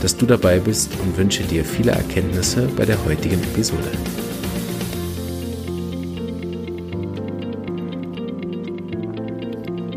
dass 0.00 0.16
du 0.16 0.26
dabei 0.26 0.58
bist 0.58 0.90
und 1.02 1.16
wünsche 1.16 1.42
dir 1.42 1.64
viele 1.64 1.92
Erkenntnisse 1.92 2.68
bei 2.76 2.84
der 2.84 3.04
heutigen 3.04 3.42
Episode. 3.42 3.90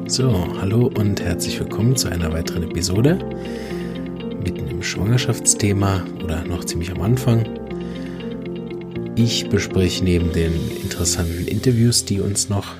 So, 0.07 0.45
hallo 0.59 0.91
und 0.93 1.21
herzlich 1.21 1.59
willkommen 1.59 1.95
zu 1.95 2.09
einer 2.09 2.31
weiteren 2.33 2.63
Episode 2.63 3.17
mitten 4.43 4.67
im 4.67 4.83
Schwangerschaftsthema 4.83 6.05
oder 6.23 6.43
noch 6.43 6.65
ziemlich 6.65 6.91
am 6.91 7.01
Anfang. 7.01 7.47
Ich 9.15 9.47
bespreche 9.49 10.03
neben 10.03 10.33
den 10.33 10.53
interessanten 10.81 11.47
Interviews, 11.47 12.03
die 12.03 12.19
uns 12.19 12.49
noch 12.49 12.75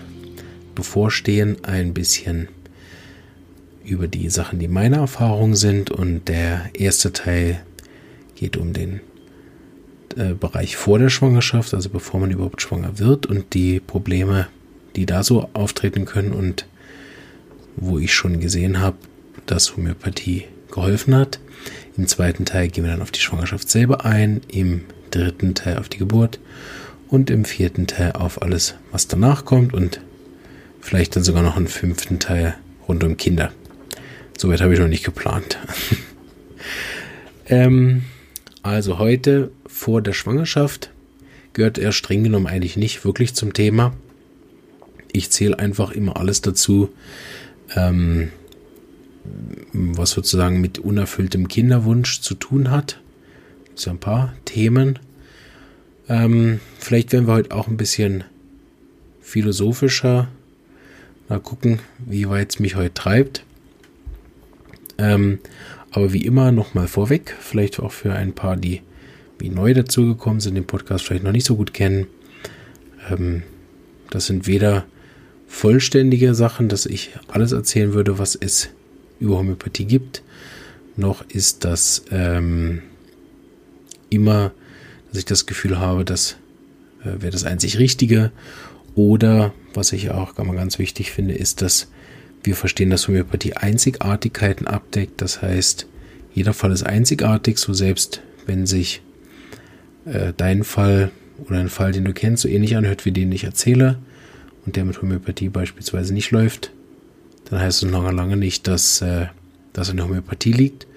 bevorstehen, 0.76 1.58
ein 1.64 1.94
bisschen 1.94 2.50
über 3.84 4.08
die 4.08 4.30
Sachen, 4.30 4.60
die 4.60 4.68
meine 4.68 4.98
Erfahrungen 4.98 5.56
sind. 5.56 5.92
Und 5.92 6.28
der 6.28 6.70
erste 6.74 7.14
Teil 7.14 7.62
geht 8.36 8.58
um 8.58 8.74
den 8.74 9.02
äh, 10.16 10.34
Bereich 10.34 10.76
vor 10.76 11.00
der 11.00 11.10
Schwangerschaft, 11.10 11.74
also 11.74 11.90
bevor 11.90 12.20
man 12.20 12.32
überhaupt 12.32 12.62
schwanger 12.62 13.00
wird 13.00 13.26
und 13.26 13.54
die 13.54 13.80
Probleme, 13.80 14.48
die 14.96 15.06
da 15.06 15.24
so 15.24 15.50
auftreten 15.54 16.06
können 16.06 16.34
und 16.34 16.68
wo 17.76 17.98
ich 17.98 18.14
schon 18.14 18.40
gesehen 18.40 18.80
habe, 18.80 18.98
dass 19.46 19.76
Homöopathie 19.76 20.46
geholfen 20.72 21.16
hat. 21.16 21.40
Im 21.98 22.08
zweiten 22.08 22.46
Teil 22.46 22.68
gehen 22.68 22.84
wir 22.84 22.92
dann 22.92 23.02
auf 23.02 23.12
die 23.12 23.20
Schwangerschaft 23.20 23.70
selber 23.70 24.06
ein, 24.06 24.42
im 24.52 24.82
dritten 25.12 25.56
Teil 25.56 25.78
auf 25.78 25.90
die 25.90 25.98
Geburt 25.98 26.40
und 27.08 27.30
im 27.30 27.46
vierten 27.46 27.88
Teil 27.88 28.14
auf 28.14 28.42
alles, 28.42 28.76
was 28.92 29.08
danach 29.08 29.46
kommt 29.46 29.74
und 29.74 30.02
vielleicht 30.82 31.16
dann 31.16 31.24
sogar 31.24 31.44
noch 31.44 31.56
einen 31.58 31.68
fünften 31.68 32.20
Teil 32.20 32.56
rund 32.88 33.04
um 33.04 33.18
Kinder. 33.18 33.52
Soweit 34.44 34.60
habe 34.60 34.74
ich 34.74 34.80
noch 34.82 34.90
nicht 34.90 35.06
geplant. 35.06 35.58
ähm, 37.48 38.04
also 38.62 39.00
heute 39.00 39.52
vor 39.66 40.02
der 40.02 40.12
Schwangerschaft 40.12 40.92
gehört 41.54 41.78
er 41.78 41.94
streng 41.94 42.26
genommen 42.26 42.48
eigentlich 42.48 42.76
nicht 42.76 43.06
wirklich 43.06 43.36
zum 43.36 43.54
Thema. 43.54 43.94
Ich 45.14 45.30
zähle 45.30 45.58
einfach 45.60 45.92
immer 45.92 46.18
alles 46.18 46.42
dazu, 46.42 46.90
ähm, 47.74 48.34
was 49.72 50.10
sozusagen 50.10 50.60
mit 50.60 50.78
unerfülltem 50.78 51.48
Kinderwunsch 51.48 52.20
zu 52.20 52.36
tun 52.36 52.70
hat. 52.70 53.00
So 53.76 53.92
ein 53.92 54.00
paar 54.00 54.34
Themen. 54.44 55.00
Ähm, 56.10 56.60
vielleicht 56.80 57.14
werden 57.14 57.28
wir 57.28 57.36
heute 57.36 57.56
auch 57.56 57.70
ein 57.70 57.78
bisschen 57.78 58.26
philosophischer. 59.22 60.28
Mal 61.30 61.40
gucken, 61.40 61.80
wie 62.00 62.28
weit 62.28 62.50
es 62.50 62.60
mich 62.60 62.76
heute 62.76 62.94
treibt. 62.94 63.46
Ähm, 64.98 65.40
aber 65.92 66.14
wie 66.14 66.26
immer 66.26 66.52
nochmal 66.52 66.88
vorweg, 66.88 67.36
vielleicht 67.40 67.80
auch 67.80 67.92
für 67.92 68.14
ein 68.14 68.34
paar, 68.34 68.58
die 68.58 68.82
wie 69.40 69.50
neu 69.50 69.74
dazugekommen 69.74 70.40
sind, 70.40 70.56
den 70.56 70.66
Podcast 70.66 71.06
vielleicht 71.06 71.24
noch 71.24 71.32
nicht 71.32 71.46
so 71.46 71.56
gut 71.56 71.74
kennen. 71.74 72.08
Ähm, 73.10 73.44
das 74.10 74.28
sind 74.28 74.48
weder 74.48 74.86
vollständige 75.48 76.34
Sachen, 76.34 76.70
dass 76.70 76.86
ich 76.86 77.12
alles 77.28 77.52
erzählen 77.52 77.94
würde, 77.94 78.20
was 78.20 78.36
es 78.36 78.70
über 79.20 79.38
Homöopathie 79.38 79.86
gibt, 79.86 80.24
noch 80.96 81.28
ist 81.30 81.66
das 81.66 82.06
ähm, 82.12 82.82
immer, 84.10 84.52
dass 85.10 85.20
ich 85.20 85.26
das 85.26 85.46
Gefühl 85.46 85.80
habe, 85.80 86.06
das 86.06 86.38
äh, 87.02 87.22
wäre 87.22 87.32
das 87.32 87.46
einzig 87.46 87.80
Richtige. 87.80 88.32
Oder 88.96 89.54
was 89.74 89.92
ich 89.92 90.12
auch 90.12 90.36
ganz 90.36 90.78
wichtig 90.78 91.12
finde, 91.12 91.34
ist, 91.34 91.62
dass 91.62 91.88
wir 92.44 92.56
verstehen, 92.56 92.90
dass 92.90 93.08
Homöopathie 93.08 93.54
Einzigartigkeiten 93.54 94.68
abdeckt. 94.68 95.22
Das 95.22 95.42
heißt, 95.42 95.88
jeder 96.34 96.54
Fall 96.54 96.72
ist 96.72 96.84
einzigartig, 96.84 97.58
so 97.58 97.74
selbst 97.74 98.22
wenn 98.46 98.66
sich 98.66 99.02
äh, 100.06 100.34
dein 100.36 100.64
Fall 100.64 101.12
oder 101.46 101.60
ein 101.60 101.70
Fall, 101.70 101.92
den 101.92 102.06
du 102.06 102.14
kennst, 102.14 102.44
so 102.44 102.50
ähnlich 102.50 102.76
anhört 102.76 103.06
wie 103.06 103.12
den 103.12 103.32
ich 103.32 103.44
erzähle 103.44 103.98
und 104.66 104.76
der 104.76 104.86
mit 104.86 105.02
Homöopathie 105.02 105.50
beispielsweise 105.50 106.14
nicht 106.14 106.32
läuft, 106.32 106.72
dann 107.50 107.60
heißt 107.60 107.84
es 107.84 107.90
noch 107.90 108.12
lange 108.12 108.38
nicht, 108.38 108.68
dass 108.68 109.02
äh, 109.02 109.28
das 109.74 109.90
an 109.90 109.98
der 109.98 110.06
Homöopathie 110.06 110.52
liegt, 110.52 110.88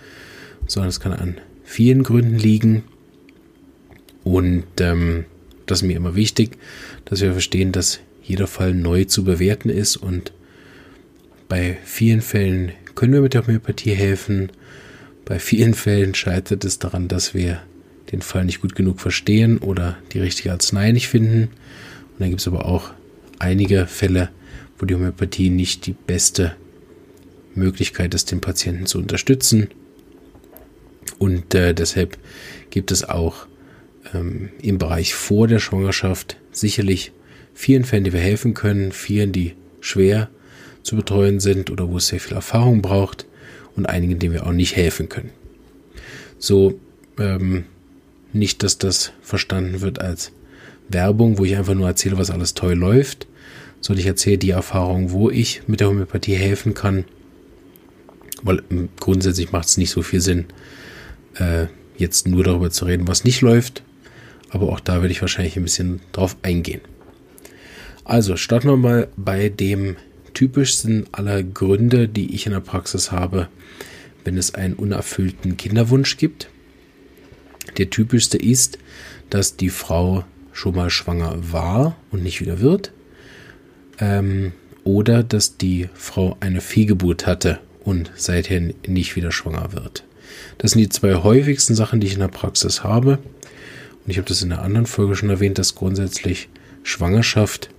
sondern 0.66 0.88
es 0.88 1.00
kann 1.00 1.12
an 1.12 1.36
vielen 1.64 2.02
Gründen 2.02 2.38
liegen. 2.38 2.84
Und 4.24 4.64
ähm, 4.80 5.24
das 5.66 5.82
ist 5.82 5.88
mir 5.88 5.96
immer 5.96 6.14
wichtig, 6.14 6.58
dass 7.04 7.20
wir 7.20 7.32
verstehen, 7.32 7.72
dass 7.72 8.00
jeder 8.22 8.46
Fall 8.46 8.74
neu 8.74 9.04
zu 9.04 9.24
bewerten 9.24 9.68
ist 9.68 9.96
und 9.96 10.32
bei 11.48 11.78
vielen 11.84 12.20
Fällen 12.20 12.72
können 12.94 13.12
wir 13.12 13.20
mit 13.20 13.34
der 13.34 13.46
Homöopathie 13.46 13.94
helfen. 13.94 14.50
Bei 15.24 15.38
vielen 15.38 15.74
Fällen 15.74 16.14
scheitert 16.14 16.64
es 16.64 16.78
daran, 16.78 17.08
dass 17.08 17.34
wir 17.34 17.62
den 18.12 18.22
Fall 18.22 18.44
nicht 18.44 18.60
gut 18.60 18.74
genug 18.74 19.00
verstehen 19.00 19.58
oder 19.58 19.96
die 20.12 20.20
richtige 20.20 20.52
Arznei 20.52 20.92
nicht 20.92 21.08
finden. 21.08 21.44
Und 21.44 22.20
dann 22.20 22.30
gibt 22.30 22.40
es 22.40 22.48
aber 22.48 22.66
auch 22.66 22.90
einige 23.38 23.86
Fälle, 23.86 24.30
wo 24.78 24.86
die 24.86 24.94
Homöopathie 24.94 25.50
nicht 25.50 25.86
die 25.86 25.92
beste 25.92 26.54
Möglichkeit 27.54 28.14
ist, 28.14 28.30
den 28.30 28.40
Patienten 28.40 28.86
zu 28.86 28.98
unterstützen. 28.98 29.68
Und 31.18 31.54
äh, 31.54 31.74
deshalb 31.74 32.18
gibt 32.70 32.90
es 32.90 33.08
auch 33.08 33.46
ähm, 34.14 34.50
im 34.60 34.78
Bereich 34.78 35.14
vor 35.14 35.48
der 35.48 35.58
Schwangerschaft 35.58 36.36
sicherlich 36.52 37.12
vielen 37.54 37.84
Fällen, 37.84 38.04
die 38.04 38.12
wir 38.12 38.20
helfen 38.20 38.54
können, 38.54 38.92
vielen, 38.92 39.32
die 39.32 39.54
schwer 39.80 40.28
zu 40.86 40.96
betreuen 40.96 41.40
sind 41.40 41.70
oder 41.70 41.88
wo 41.90 41.96
es 41.96 42.06
sehr 42.06 42.20
viel 42.20 42.34
Erfahrung 42.36 42.80
braucht 42.80 43.26
und 43.74 43.86
einigen, 43.86 44.18
denen 44.18 44.32
wir 44.32 44.46
auch 44.46 44.52
nicht 44.52 44.76
helfen 44.76 45.08
können. 45.08 45.30
So, 46.38 46.78
ähm, 47.18 47.64
nicht, 48.32 48.62
dass 48.62 48.78
das 48.78 49.12
verstanden 49.20 49.80
wird 49.80 50.00
als 50.00 50.32
Werbung, 50.88 51.38
wo 51.38 51.44
ich 51.44 51.56
einfach 51.56 51.74
nur 51.74 51.88
erzähle, 51.88 52.18
was 52.18 52.30
alles 52.30 52.54
toll 52.54 52.74
läuft, 52.74 53.26
sondern 53.80 54.00
ich 54.00 54.06
erzähle 54.06 54.38
die 54.38 54.50
Erfahrung, 54.50 55.10
wo 55.10 55.28
ich 55.28 55.62
mit 55.66 55.80
der 55.80 55.88
Homöopathie 55.88 56.34
helfen 56.34 56.74
kann, 56.74 57.04
weil 58.42 58.62
grundsätzlich 59.00 59.50
macht 59.50 59.66
es 59.66 59.78
nicht 59.78 59.90
so 59.90 60.02
viel 60.02 60.20
Sinn, 60.20 60.46
äh, 61.34 61.66
jetzt 61.96 62.28
nur 62.28 62.44
darüber 62.44 62.70
zu 62.70 62.84
reden, 62.84 63.08
was 63.08 63.24
nicht 63.24 63.40
läuft, 63.40 63.82
aber 64.50 64.68
auch 64.68 64.80
da 64.80 65.00
werde 65.00 65.10
ich 65.12 65.20
wahrscheinlich 65.20 65.56
ein 65.56 65.64
bisschen 65.64 66.00
drauf 66.12 66.36
eingehen. 66.42 66.80
Also 68.04 68.36
starten 68.36 68.68
wir 68.68 68.76
mal 68.76 69.08
bei 69.16 69.48
dem 69.48 69.96
typischsten 70.36 71.06
aller 71.12 71.42
Gründe, 71.42 72.08
die 72.08 72.34
ich 72.34 72.44
in 72.44 72.52
der 72.52 72.60
Praxis 72.60 73.10
habe, 73.10 73.48
wenn 74.22 74.36
es 74.36 74.54
einen 74.54 74.74
unerfüllten 74.74 75.56
Kinderwunsch 75.56 76.18
gibt. 76.18 76.48
Der 77.78 77.88
typischste 77.88 78.36
ist, 78.36 78.78
dass 79.30 79.56
die 79.56 79.70
Frau 79.70 80.24
schon 80.52 80.74
mal 80.74 80.90
schwanger 80.90 81.36
war 81.52 81.96
und 82.10 82.22
nicht 82.22 82.42
wieder 82.42 82.60
wird. 82.60 82.92
Ähm, 83.98 84.52
oder 84.84 85.22
dass 85.22 85.56
die 85.56 85.88
Frau 85.94 86.36
eine 86.40 86.60
Fehlgeburt 86.60 87.26
hatte 87.26 87.58
und 87.82 88.12
seither 88.14 88.60
nicht 88.86 89.16
wieder 89.16 89.32
schwanger 89.32 89.72
wird. 89.72 90.04
Das 90.58 90.72
sind 90.72 90.80
die 90.80 90.90
zwei 90.90 91.14
häufigsten 91.14 91.74
Sachen, 91.74 91.98
die 91.98 92.08
ich 92.08 92.14
in 92.14 92.20
der 92.20 92.28
Praxis 92.28 92.84
habe. 92.84 93.12
Und 94.04 94.10
ich 94.10 94.18
habe 94.18 94.28
das 94.28 94.42
in 94.42 94.52
einer 94.52 94.62
anderen 94.62 94.86
Folge 94.86 95.16
schon 95.16 95.30
erwähnt, 95.30 95.58
dass 95.58 95.74
grundsätzlich 95.74 96.50
Schwangerschaft 96.82 97.70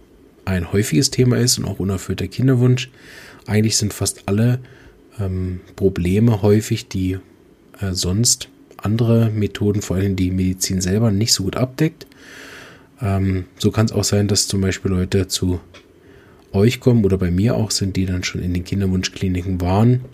ein 0.48 0.72
häufiges 0.72 1.12
Thema 1.12 1.38
ist 1.38 1.58
und 1.58 1.66
auch 1.66 1.80
unerfüllter 1.80 2.28
Kinderwunsch. 2.28 2.90
Eigentlich 3.46 3.78
sind 3.78 3.94
fast 3.94 4.24
alle 4.28 4.60
ähm, 5.20 5.62
Probleme 5.76 6.42
häufig, 6.42 6.88
die 6.88 7.20
äh, 7.80 7.92
sonst 7.92 8.50
andere 8.78 9.30
Methoden, 9.30 9.82
vor 9.82 9.98
allem 9.98 10.16
die 10.16 10.32
Medizin 10.32 10.82
selber, 10.82 11.12
nicht 11.12 11.34
so 11.34 11.44
gut 11.44 11.58
abdeckt. 11.58 12.08
Ähm, 13.02 13.46
so 13.58 13.72
kann 13.72 13.88
es 13.88 13.92
auch 13.92 14.04
sein, 14.04 14.28
dass 14.28 14.48
zum 14.48 14.62
Beispiel 14.62 14.92
Leute 14.92 15.28
zu 15.28 15.60
euch 16.54 16.80
kommen 16.80 17.04
oder 17.04 17.18
bei 17.18 17.30
mir 17.30 17.56
auch 17.56 17.72
sind, 17.72 17.96
die 17.96 18.06
dann 18.06 18.24
schon 18.24 18.42
in 18.42 18.54
den 18.54 18.64
Kinderwunschkliniken 18.64 19.60
waren, 19.60 20.06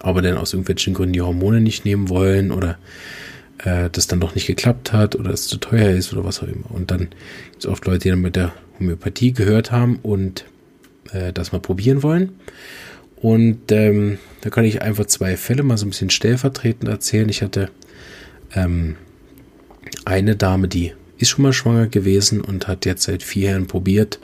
aber 0.00 0.22
dann 0.22 0.38
aus 0.38 0.54
irgendwelchen 0.54 0.94
Gründen 0.94 1.12
die 1.12 1.20
Hormone 1.20 1.60
nicht 1.60 1.84
nehmen 1.84 2.08
wollen 2.08 2.50
oder 2.50 2.78
äh, 3.58 3.90
das 3.90 4.06
dann 4.06 4.20
doch 4.20 4.34
nicht 4.34 4.46
geklappt 4.46 4.92
hat 4.92 5.16
oder 5.16 5.30
es 5.30 5.48
zu 5.48 5.56
teuer 5.58 5.90
ist 5.90 6.12
oder 6.12 6.24
was 6.24 6.42
auch 6.42 6.48
immer. 6.48 6.70
Und 6.70 6.90
dann 6.90 7.08
gibt 7.50 7.58
es 7.60 7.66
oft 7.66 7.86
Leute, 7.86 8.00
die 8.00 8.10
dann 8.10 8.20
mit 8.20 8.36
der 8.36 8.52
Homöopathie 8.78 9.32
gehört 9.32 9.72
haben 9.72 9.98
und 10.02 10.44
äh, 11.12 11.32
das 11.32 11.52
mal 11.52 11.60
probieren 11.60 12.02
wollen. 12.02 12.32
Und 13.16 13.72
ähm, 13.72 14.18
da 14.42 14.50
kann 14.50 14.64
ich 14.64 14.82
einfach 14.82 15.06
zwei 15.06 15.36
Fälle 15.36 15.62
mal 15.62 15.78
so 15.78 15.86
ein 15.86 15.90
bisschen 15.90 16.10
stellvertretend 16.10 16.88
erzählen. 16.88 17.28
Ich 17.28 17.42
hatte 17.42 17.70
ähm, 18.54 18.96
eine 20.04 20.36
Dame, 20.36 20.68
die 20.68 20.92
ist 21.18 21.30
schon 21.30 21.42
mal 21.42 21.52
schwanger 21.52 21.86
gewesen 21.86 22.42
und 22.42 22.68
hat 22.68 22.84
jetzt 22.84 23.04
seit 23.04 23.22
vier 23.22 23.50
Jahren 23.50 23.66
probiert, 23.66 24.20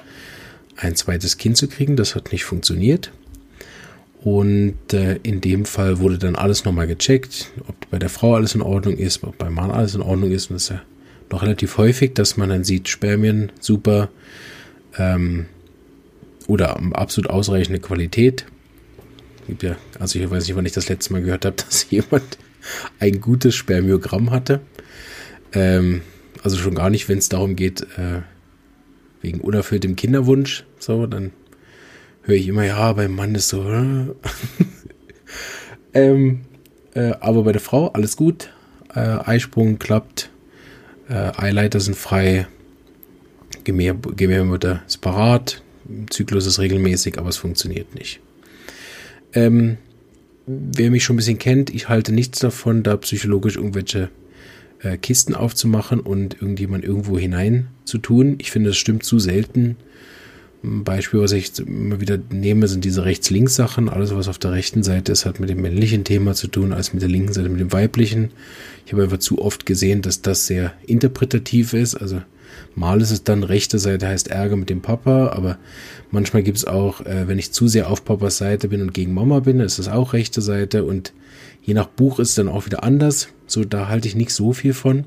ein 0.76 0.94
zweites 0.94 1.38
Kind 1.38 1.56
zu 1.56 1.68
kriegen. 1.68 1.96
Das 1.96 2.14
hat 2.14 2.32
nicht 2.32 2.44
funktioniert. 2.44 3.10
Und 4.24 4.92
äh, 4.92 5.16
in 5.22 5.40
dem 5.40 5.64
Fall 5.64 5.98
wurde 5.98 6.18
dann 6.18 6.36
alles 6.36 6.64
nochmal 6.64 6.86
gecheckt, 6.86 7.50
ob 7.66 7.90
bei 7.90 7.98
der 7.98 8.08
Frau 8.08 8.36
alles 8.36 8.54
in 8.54 8.62
Ordnung 8.62 8.96
ist, 8.96 9.24
ob 9.24 9.36
beim 9.38 9.54
Mann 9.54 9.72
alles 9.72 9.96
in 9.96 10.02
Ordnung 10.02 10.30
ist. 10.30 10.48
Und 10.48 10.54
das 10.54 10.64
ist 10.64 10.68
ja 10.70 10.82
noch 11.30 11.42
relativ 11.42 11.76
häufig, 11.76 12.14
dass 12.14 12.36
man 12.36 12.48
dann 12.48 12.62
sieht, 12.62 12.88
Spermien 12.88 13.50
super 13.58 14.10
ähm, 14.96 15.46
oder 16.46 16.80
absolut 16.92 17.30
ausreichende 17.30 17.80
Qualität. 17.80 18.46
Ja, 19.60 19.76
also 19.98 20.20
ich 20.20 20.30
weiß 20.30 20.46
nicht, 20.46 20.56
wann 20.56 20.66
ich 20.66 20.72
das 20.72 20.88
letzte 20.88 21.12
Mal 21.12 21.22
gehört 21.22 21.44
habe, 21.44 21.56
dass 21.68 21.90
jemand 21.90 22.38
ein 23.00 23.20
gutes 23.20 23.56
Spermiogramm 23.56 24.30
hatte. 24.30 24.60
Ähm, 25.52 26.02
also 26.44 26.56
schon 26.58 26.76
gar 26.76 26.90
nicht, 26.90 27.08
wenn 27.08 27.18
es 27.18 27.28
darum 27.28 27.56
geht, 27.56 27.82
äh, 27.96 28.22
wegen 29.20 29.40
unerfülltem 29.40 29.96
Kinderwunsch. 29.96 30.64
So, 30.78 31.06
dann 31.06 31.32
höre 32.22 32.36
ich 32.36 32.48
immer, 32.48 32.64
ja, 32.64 32.92
beim 32.92 33.14
Mann 33.14 33.34
ist 33.34 33.48
so. 33.48 33.62
Äh. 33.62 34.06
ähm, 35.94 36.42
äh, 36.94 37.12
aber 37.20 37.42
bei 37.42 37.52
der 37.52 37.60
Frau 37.60 37.88
alles 37.88 38.16
gut. 38.16 38.50
Äh, 38.94 39.00
Eisprung 39.00 39.78
klappt. 39.78 40.30
Äh, 41.08 41.32
Eileiter 41.36 41.80
sind 41.80 41.96
frei. 41.96 42.46
Gemähr, 43.64 43.94
Gebärmutter 43.94 44.82
ist 44.86 45.00
parat. 45.00 45.62
Zyklus 46.10 46.46
ist 46.46 46.58
regelmäßig, 46.58 47.18
aber 47.18 47.28
es 47.28 47.36
funktioniert 47.36 47.94
nicht. 47.94 48.20
Ähm, 49.34 49.78
wer 50.46 50.90
mich 50.90 51.04
schon 51.04 51.14
ein 51.14 51.18
bisschen 51.18 51.38
kennt, 51.38 51.70
ich 51.70 51.88
halte 51.88 52.12
nichts 52.12 52.38
davon, 52.38 52.82
da 52.82 52.96
psychologisch 52.96 53.56
irgendwelche 53.56 54.10
äh, 54.80 54.96
Kisten 54.96 55.34
aufzumachen 55.34 56.00
und 56.00 56.34
irgendjemand 56.34 56.84
irgendwo 56.84 57.18
hinein 57.18 57.68
zu 57.84 57.98
tun. 57.98 58.36
Ich 58.38 58.50
finde, 58.50 58.70
das 58.70 58.76
stimmt 58.76 59.04
zu 59.04 59.18
selten. 59.18 59.76
Beispiel, 60.62 61.20
was 61.20 61.32
ich 61.32 61.58
immer 61.58 62.00
wieder 62.00 62.18
nehme, 62.30 62.68
sind 62.68 62.84
diese 62.84 63.04
Rechts-Links-Sachen. 63.04 63.88
Alles, 63.88 64.14
was 64.14 64.28
auf 64.28 64.38
der 64.38 64.52
rechten 64.52 64.84
Seite 64.84 65.10
ist, 65.10 65.26
hat 65.26 65.40
mit 65.40 65.50
dem 65.50 65.60
männlichen 65.60 66.04
Thema 66.04 66.34
zu 66.34 66.46
tun, 66.46 66.72
als 66.72 66.92
mit 66.92 67.02
der 67.02 67.08
linken 67.08 67.32
Seite 67.32 67.48
mit 67.48 67.60
dem 67.60 67.72
weiblichen. 67.72 68.30
Ich 68.86 68.92
habe 68.92 69.02
einfach 69.02 69.18
zu 69.18 69.40
oft 69.40 69.66
gesehen, 69.66 70.02
dass 70.02 70.22
das 70.22 70.46
sehr 70.46 70.72
interpretativ 70.86 71.72
ist. 71.72 71.96
Also 71.96 72.22
mal 72.76 73.00
ist 73.00 73.10
es 73.10 73.24
dann 73.24 73.42
rechte 73.42 73.80
Seite 73.80 74.06
heißt 74.06 74.28
Ärger 74.28 74.54
mit 74.54 74.70
dem 74.70 74.82
Papa, 74.82 75.28
aber 75.28 75.58
manchmal 76.12 76.44
gibt 76.44 76.58
es 76.58 76.64
auch, 76.64 77.00
äh, 77.00 77.26
wenn 77.26 77.40
ich 77.40 77.50
zu 77.50 77.66
sehr 77.66 77.90
auf 77.90 78.04
Papas 78.04 78.38
Seite 78.38 78.68
bin 78.68 78.82
und 78.82 78.94
gegen 78.94 79.14
Mama 79.14 79.40
bin, 79.40 79.58
ist 79.58 79.80
das 79.80 79.88
auch 79.88 80.12
rechte 80.12 80.42
Seite 80.42 80.84
und 80.84 81.12
je 81.62 81.74
nach 81.74 81.88
Buch 81.88 82.20
ist 82.20 82.30
es 82.30 82.34
dann 82.36 82.48
auch 82.48 82.66
wieder 82.66 82.84
anders. 82.84 83.28
So, 83.48 83.64
da 83.64 83.88
halte 83.88 84.06
ich 84.06 84.14
nicht 84.14 84.32
so 84.32 84.52
viel 84.52 84.74
von. 84.74 85.06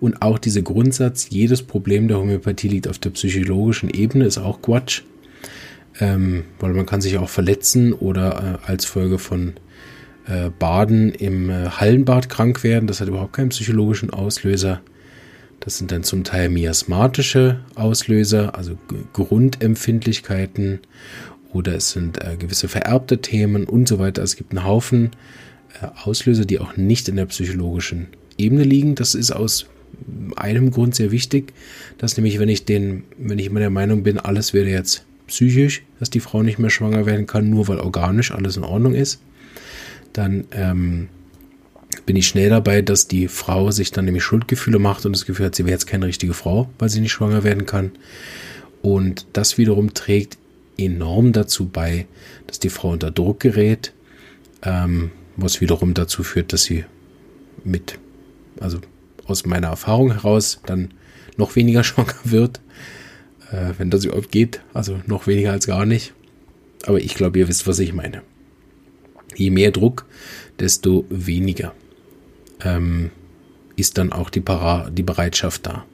Und 0.00 0.22
auch 0.22 0.38
dieser 0.38 0.62
Grundsatz, 0.62 1.28
jedes 1.30 1.62
Problem 1.62 2.08
der 2.08 2.18
Homöopathie 2.18 2.68
liegt 2.68 2.88
auf 2.88 2.98
der 2.98 3.10
psychologischen 3.10 3.90
Ebene, 3.90 4.24
ist 4.24 4.38
auch 4.38 4.62
Quatsch. 4.62 5.02
Ähm, 6.00 6.44
weil 6.58 6.72
man 6.72 6.86
kann 6.86 7.00
sich 7.00 7.18
auch 7.18 7.28
verletzen 7.28 7.92
oder 7.92 8.58
äh, 8.64 8.70
als 8.70 8.86
Folge 8.86 9.18
von 9.18 9.54
äh, 10.26 10.50
Baden 10.58 11.12
im 11.12 11.50
äh, 11.50 11.68
Hallenbad 11.68 12.28
krank 12.28 12.62
werden. 12.62 12.86
Das 12.86 13.00
hat 13.00 13.08
überhaupt 13.08 13.34
keinen 13.34 13.50
psychologischen 13.50 14.10
Auslöser. 14.10 14.80
Das 15.58 15.76
sind 15.76 15.92
dann 15.92 16.02
zum 16.02 16.24
Teil 16.24 16.48
miasmatische 16.48 17.60
Auslöser, 17.74 18.56
also 18.56 18.78
Grundempfindlichkeiten 19.12 20.80
oder 21.52 21.74
es 21.74 21.90
sind 21.90 22.24
äh, 22.24 22.36
gewisse 22.36 22.68
vererbte 22.68 23.20
Themen 23.20 23.64
und 23.64 23.86
so 23.88 23.98
weiter. 23.98 24.22
Es 24.22 24.36
gibt 24.36 24.52
einen 24.52 24.64
Haufen 24.64 25.10
äh, 25.82 25.86
Auslöser, 26.04 26.46
die 26.46 26.60
auch 26.60 26.76
nicht 26.76 27.08
in 27.08 27.16
der 27.16 27.26
psychologischen 27.26 28.06
Ebene 28.38 28.62
liegen. 28.62 28.94
Das 28.94 29.14
ist 29.14 29.32
aus 29.32 29.66
einem 30.36 30.70
Grund 30.70 30.94
sehr 30.94 31.10
wichtig, 31.10 31.52
dass 31.98 32.16
nämlich, 32.16 32.38
wenn 32.38 32.48
ich 32.48 32.64
den, 32.64 33.04
wenn 33.18 33.38
ich 33.38 33.46
immer 33.46 33.60
der 33.60 33.70
Meinung 33.70 34.02
bin, 34.02 34.18
alles 34.18 34.52
wäre 34.54 34.68
jetzt 34.68 35.04
psychisch, 35.26 35.82
dass 35.98 36.10
die 36.10 36.20
Frau 36.20 36.42
nicht 36.42 36.58
mehr 36.58 36.70
schwanger 36.70 37.06
werden 37.06 37.26
kann, 37.26 37.50
nur 37.50 37.68
weil 37.68 37.78
organisch 37.78 38.32
alles 38.32 38.56
in 38.56 38.64
Ordnung 38.64 38.94
ist, 38.94 39.20
dann 40.12 40.44
ähm, 40.52 41.08
bin 42.06 42.16
ich 42.16 42.26
schnell 42.26 42.50
dabei, 42.50 42.82
dass 42.82 43.08
die 43.08 43.28
Frau 43.28 43.70
sich 43.70 43.90
dann 43.92 44.04
nämlich 44.04 44.24
Schuldgefühle 44.24 44.78
macht 44.78 45.06
und 45.06 45.12
das 45.12 45.26
Gefühl 45.26 45.46
hat, 45.46 45.54
sie 45.54 45.64
wäre 45.64 45.72
jetzt 45.72 45.86
keine 45.86 46.06
richtige 46.06 46.34
Frau, 46.34 46.68
weil 46.78 46.88
sie 46.88 47.00
nicht 47.00 47.12
schwanger 47.12 47.44
werden 47.44 47.66
kann. 47.66 47.92
Und 48.82 49.26
das 49.32 49.58
wiederum 49.58 49.94
trägt 49.94 50.38
enorm 50.78 51.32
dazu 51.32 51.66
bei, 51.66 52.06
dass 52.46 52.58
die 52.58 52.70
Frau 52.70 52.90
unter 52.90 53.10
Druck 53.10 53.40
gerät, 53.40 53.92
ähm, 54.62 55.10
was 55.36 55.60
wiederum 55.60 55.94
dazu 55.94 56.22
führt, 56.22 56.52
dass 56.52 56.64
sie 56.64 56.84
mit, 57.64 57.98
also 58.58 58.78
aus 59.30 59.46
meiner 59.46 59.68
Erfahrung 59.68 60.12
heraus 60.12 60.60
dann 60.66 60.94
noch 61.36 61.56
weniger 61.56 61.84
schwanger 61.84 62.14
wird, 62.24 62.60
äh, 63.50 63.72
wenn 63.78 63.90
das 63.90 64.04
überhaupt 64.04 64.32
geht. 64.32 64.60
Also 64.74 65.00
noch 65.06 65.26
weniger 65.26 65.52
als 65.52 65.66
gar 65.66 65.86
nicht. 65.86 66.12
Aber 66.86 66.98
ich 66.98 67.14
glaube, 67.14 67.38
ihr 67.38 67.48
wisst, 67.48 67.66
was 67.66 67.78
ich 67.78 67.92
meine. 67.92 68.22
Je 69.36 69.50
mehr 69.50 69.70
Druck, 69.70 70.06
desto 70.58 71.04
weniger 71.08 71.74
ähm, 72.64 73.10
ist 73.76 73.98
dann 73.98 74.12
auch 74.12 74.30
die, 74.30 74.40
Para 74.40 74.90
die 74.90 75.02
Bereitschaft 75.02 75.66
da. 75.66 75.84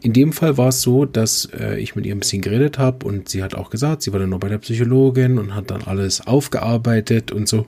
In 0.00 0.12
dem 0.12 0.32
Fall 0.32 0.58
war 0.58 0.68
es 0.68 0.82
so, 0.82 1.04
dass 1.04 1.48
äh, 1.58 1.78
ich 1.78 1.94
mit 1.94 2.06
ihr 2.06 2.14
ein 2.14 2.20
bisschen 2.20 2.42
geredet 2.42 2.78
habe 2.78 3.06
und 3.06 3.28
sie 3.28 3.42
hat 3.42 3.54
auch 3.54 3.70
gesagt, 3.70 4.02
sie 4.02 4.12
war 4.12 4.18
dann 4.18 4.30
noch 4.30 4.40
bei 4.40 4.48
der 4.48 4.58
Psychologin 4.58 5.38
und 5.38 5.54
hat 5.54 5.70
dann 5.70 5.82
alles 5.82 6.26
aufgearbeitet 6.26 7.30
und 7.30 7.48
so. 7.48 7.66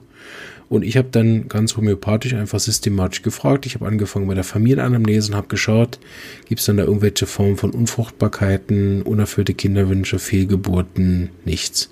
Und 0.67 0.83
ich 0.83 0.97
habe 0.97 1.09
dann 1.11 1.47
ganz 1.47 1.77
homöopathisch 1.77 2.33
einfach 2.33 2.59
systematisch 2.59 3.21
gefragt. 3.21 3.65
Ich 3.65 3.75
habe 3.75 3.87
angefangen 3.87 4.27
bei 4.27 4.33
der 4.33 4.43
Familienanamnese 4.43 5.31
und 5.31 5.37
habe 5.37 5.47
geschaut, 5.47 5.99
gibt 6.47 6.59
es 6.59 6.65
dann 6.65 6.77
da 6.77 6.83
irgendwelche 6.83 7.27
Formen 7.27 7.57
von 7.57 7.71
Unfruchtbarkeiten, 7.71 9.03
unerfüllte 9.03 9.53
Kinderwünsche, 9.53 10.17
Fehlgeburten, 10.17 11.29
nichts. 11.45 11.91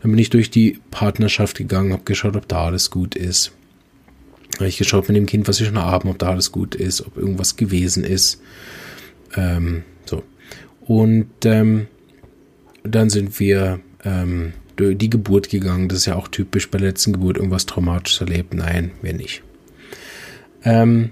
Dann 0.00 0.12
bin 0.12 0.18
ich 0.18 0.30
durch 0.30 0.50
die 0.50 0.80
Partnerschaft 0.90 1.58
gegangen, 1.58 1.92
habe 1.92 2.04
geschaut, 2.04 2.36
ob 2.36 2.48
da 2.48 2.66
alles 2.66 2.90
gut 2.90 3.14
ist. 3.14 3.52
Habe 4.56 4.68
ich 4.68 4.78
geschaut 4.78 5.08
mit 5.08 5.16
dem 5.16 5.26
Kind, 5.26 5.46
was 5.46 5.60
wir 5.60 5.66
schon 5.66 5.78
haben, 5.78 6.08
ob 6.08 6.18
da 6.18 6.30
alles 6.30 6.52
gut 6.52 6.74
ist, 6.74 7.06
ob 7.06 7.18
irgendwas 7.18 7.56
gewesen 7.56 8.02
ist. 8.02 8.40
Ähm, 9.36 9.82
so. 10.06 10.22
Und 10.80 11.28
ähm, 11.44 11.88
dann 12.82 13.10
sind 13.10 13.38
wir 13.40 13.80
ähm, 14.04 14.54
die 14.78 15.10
Geburt 15.10 15.48
gegangen. 15.48 15.88
Das 15.88 15.98
ist 15.98 16.06
ja 16.06 16.16
auch 16.16 16.28
typisch 16.28 16.70
bei 16.70 16.78
der 16.78 16.88
letzten 16.88 17.12
Geburt 17.12 17.36
irgendwas 17.36 17.66
Traumatisches 17.66 18.20
erlebt. 18.20 18.54
Nein, 18.54 18.92
wir 19.02 19.14
nicht. 19.14 19.42
Ähm, 20.64 21.10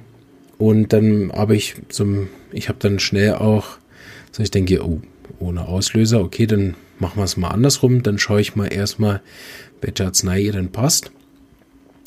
und 0.59 0.93
dann 0.93 1.33
habe 1.33 1.57
ich 1.57 1.77
so, 1.89 2.27
ich 2.53 2.69
habe 2.69 2.79
dann 2.81 2.99
schnell 2.99 3.35
auch, 3.35 3.79
so 4.33 4.43
ich 4.43 4.51
denke, 4.51 4.85
oh, 4.85 5.01
ohne 5.39 5.67
Auslöser, 5.67 6.21
okay, 6.21 6.47
dann 6.47 6.75
machen 6.99 7.19
wir 7.19 7.25
es 7.25 7.37
mal 7.37 7.49
andersrum. 7.49 8.03
Dann 8.03 8.19
schaue 8.19 8.41
ich 8.41 8.57
mal 8.57 8.73
erstmal, 8.73 9.21
welche 9.81 10.07
Arznei 10.07 10.41
ihr 10.41 10.53
denn 10.53 10.71
passt. 10.73 11.11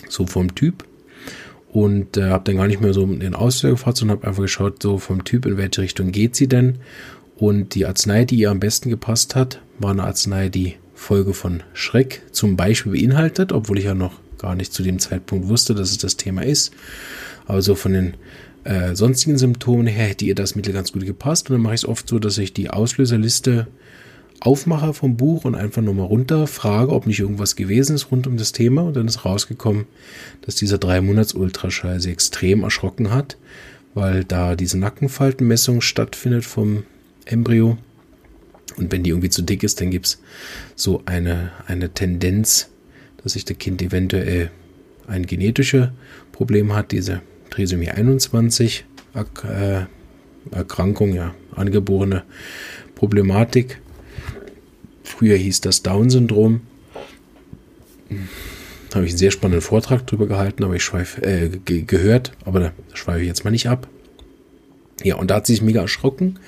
So 0.09 0.25
vom 0.25 0.55
Typ. 0.55 0.85
Und 1.69 2.17
äh, 2.17 2.29
habe 2.29 2.45
dann 2.45 2.57
gar 2.57 2.67
nicht 2.67 2.81
mehr 2.81 2.93
so 2.93 3.05
den 3.05 3.35
Auslöser 3.35 3.71
gefragt, 3.71 3.97
sondern 3.97 4.17
habe 4.17 4.27
einfach 4.27 4.43
geschaut, 4.43 4.81
so 4.81 4.97
vom 4.97 5.23
Typ, 5.23 5.45
in 5.45 5.57
welche 5.57 5.81
Richtung 5.81 6.11
geht 6.11 6.35
sie 6.35 6.47
denn. 6.47 6.79
Und 7.35 7.75
die 7.75 7.85
Arznei, 7.85 8.25
die 8.25 8.37
ihr 8.37 8.49
am 8.49 8.59
besten 8.59 8.89
gepasst 8.89 9.35
hat, 9.35 9.61
war 9.77 9.91
eine 9.91 10.03
Arznei, 10.03 10.49
die 10.49 10.75
Folge 10.97 11.33
von 11.33 11.63
Schreck 11.73 12.23
zum 12.31 12.57
Beispiel 12.57 12.93
beinhaltet, 12.93 13.51
obwohl 13.51 13.77
ich 13.77 13.85
ja 13.85 13.93
noch 13.93 14.19
gar 14.39 14.55
nicht 14.55 14.73
zu 14.73 14.83
dem 14.83 14.99
Zeitpunkt 14.99 15.47
wusste, 15.47 15.75
dass 15.75 15.91
es 15.91 15.99
das 15.99 16.17
Thema 16.17 16.43
ist. 16.43 16.73
Aber 17.45 17.61
so 17.61 17.75
von 17.75 17.93
den 17.93 18.13
äh, 18.63 18.95
sonstigen 18.95 19.37
Symptomen 19.37 19.87
her 19.87 20.07
hätte 20.07 20.25
ihr 20.25 20.35
das 20.35 20.55
Mittel 20.55 20.73
ganz 20.73 20.91
gut 20.91 21.05
gepasst. 21.05 21.49
Und 21.49 21.53
dann 21.53 21.61
mache 21.61 21.75
ich 21.75 21.81
es 21.81 21.87
oft 21.87 22.09
so, 22.09 22.19
dass 22.19 22.37
ich 22.37 22.53
die 22.53 22.71
Auslöserliste 22.71 23.67
aufmache 24.39 24.93
vom 24.93 25.17
Buch 25.17 25.45
und 25.45 25.55
einfach 25.55 25.81
nochmal 25.81 26.07
runter 26.07 26.47
frage, 26.47 26.91
ob 26.91 27.07
nicht 27.07 27.19
irgendwas 27.19 27.55
gewesen 27.55 27.95
ist 27.95 28.11
rund 28.11 28.27
um 28.27 28.35
das 28.35 28.51
Thema. 28.51 28.81
Und 28.81 28.95
dann 28.95 29.07
ist 29.07 29.23
rausgekommen, 29.23 29.85
dass 30.41 30.55
dieser 30.55 30.79
drei 30.79 30.99
Monats 31.01 31.33
Ultraschall 31.33 32.01
sie 32.01 32.11
extrem 32.11 32.63
erschrocken 32.63 33.11
hat, 33.11 33.37
weil 33.93 34.23
da 34.23 34.55
diese 34.55 34.77
Nackenfaltenmessung 34.77 35.81
stattfindet 35.81 36.43
vom 36.43 36.83
Embryo. 37.25 37.77
Und 38.75 38.91
wenn 38.91 39.03
die 39.03 39.11
irgendwie 39.11 39.29
zu 39.29 39.41
dick 39.41 39.63
ist, 39.63 39.81
dann 39.81 39.91
gibt 39.91 40.07
es 40.07 40.21
so 40.75 41.01
eine, 41.05 41.51
eine 41.65 41.93
Tendenz, 41.93 42.69
dass 43.23 43.33
sich 43.33 43.45
das 43.45 43.57
Kind 43.57 43.81
eventuell 43.81 44.51
ein 45.07 45.25
genetisches 45.25 45.89
Problem 46.31 46.73
hat, 46.73 46.91
diese 46.91 47.21
Trisomie 47.49 47.89
21 47.89 48.85
äh, 49.15 49.85
Erkrankung, 50.51 51.13
ja, 51.13 51.33
angeborene 51.55 52.23
Problematik. 52.95 53.81
Früher 55.03 55.37
hieß 55.37 55.61
das 55.61 55.81
Down-Syndrom. 55.83 56.61
Da 58.89 58.95
habe 58.95 59.05
ich 59.05 59.11
einen 59.11 59.17
sehr 59.17 59.31
spannenden 59.31 59.61
Vortrag 59.61 60.05
drüber 60.05 60.27
gehalten, 60.27 60.63
aber 60.63 60.75
ich 60.75 60.83
schweife, 60.83 61.21
äh, 61.23 61.49
ge 61.49 61.83
gehört, 61.83 62.33
aber 62.45 62.59
da 62.59 62.71
schweife 62.93 63.21
ich 63.21 63.27
jetzt 63.27 63.43
mal 63.43 63.51
nicht 63.51 63.67
ab. 63.67 63.87
Ja, 65.03 65.15
und 65.15 65.29
da 65.29 65.35
hat 65.35 65.47
sie 65.47 65.53
sich 65.53 65.61
mega 65.61 65.81
erschrocken. 65.81 66.39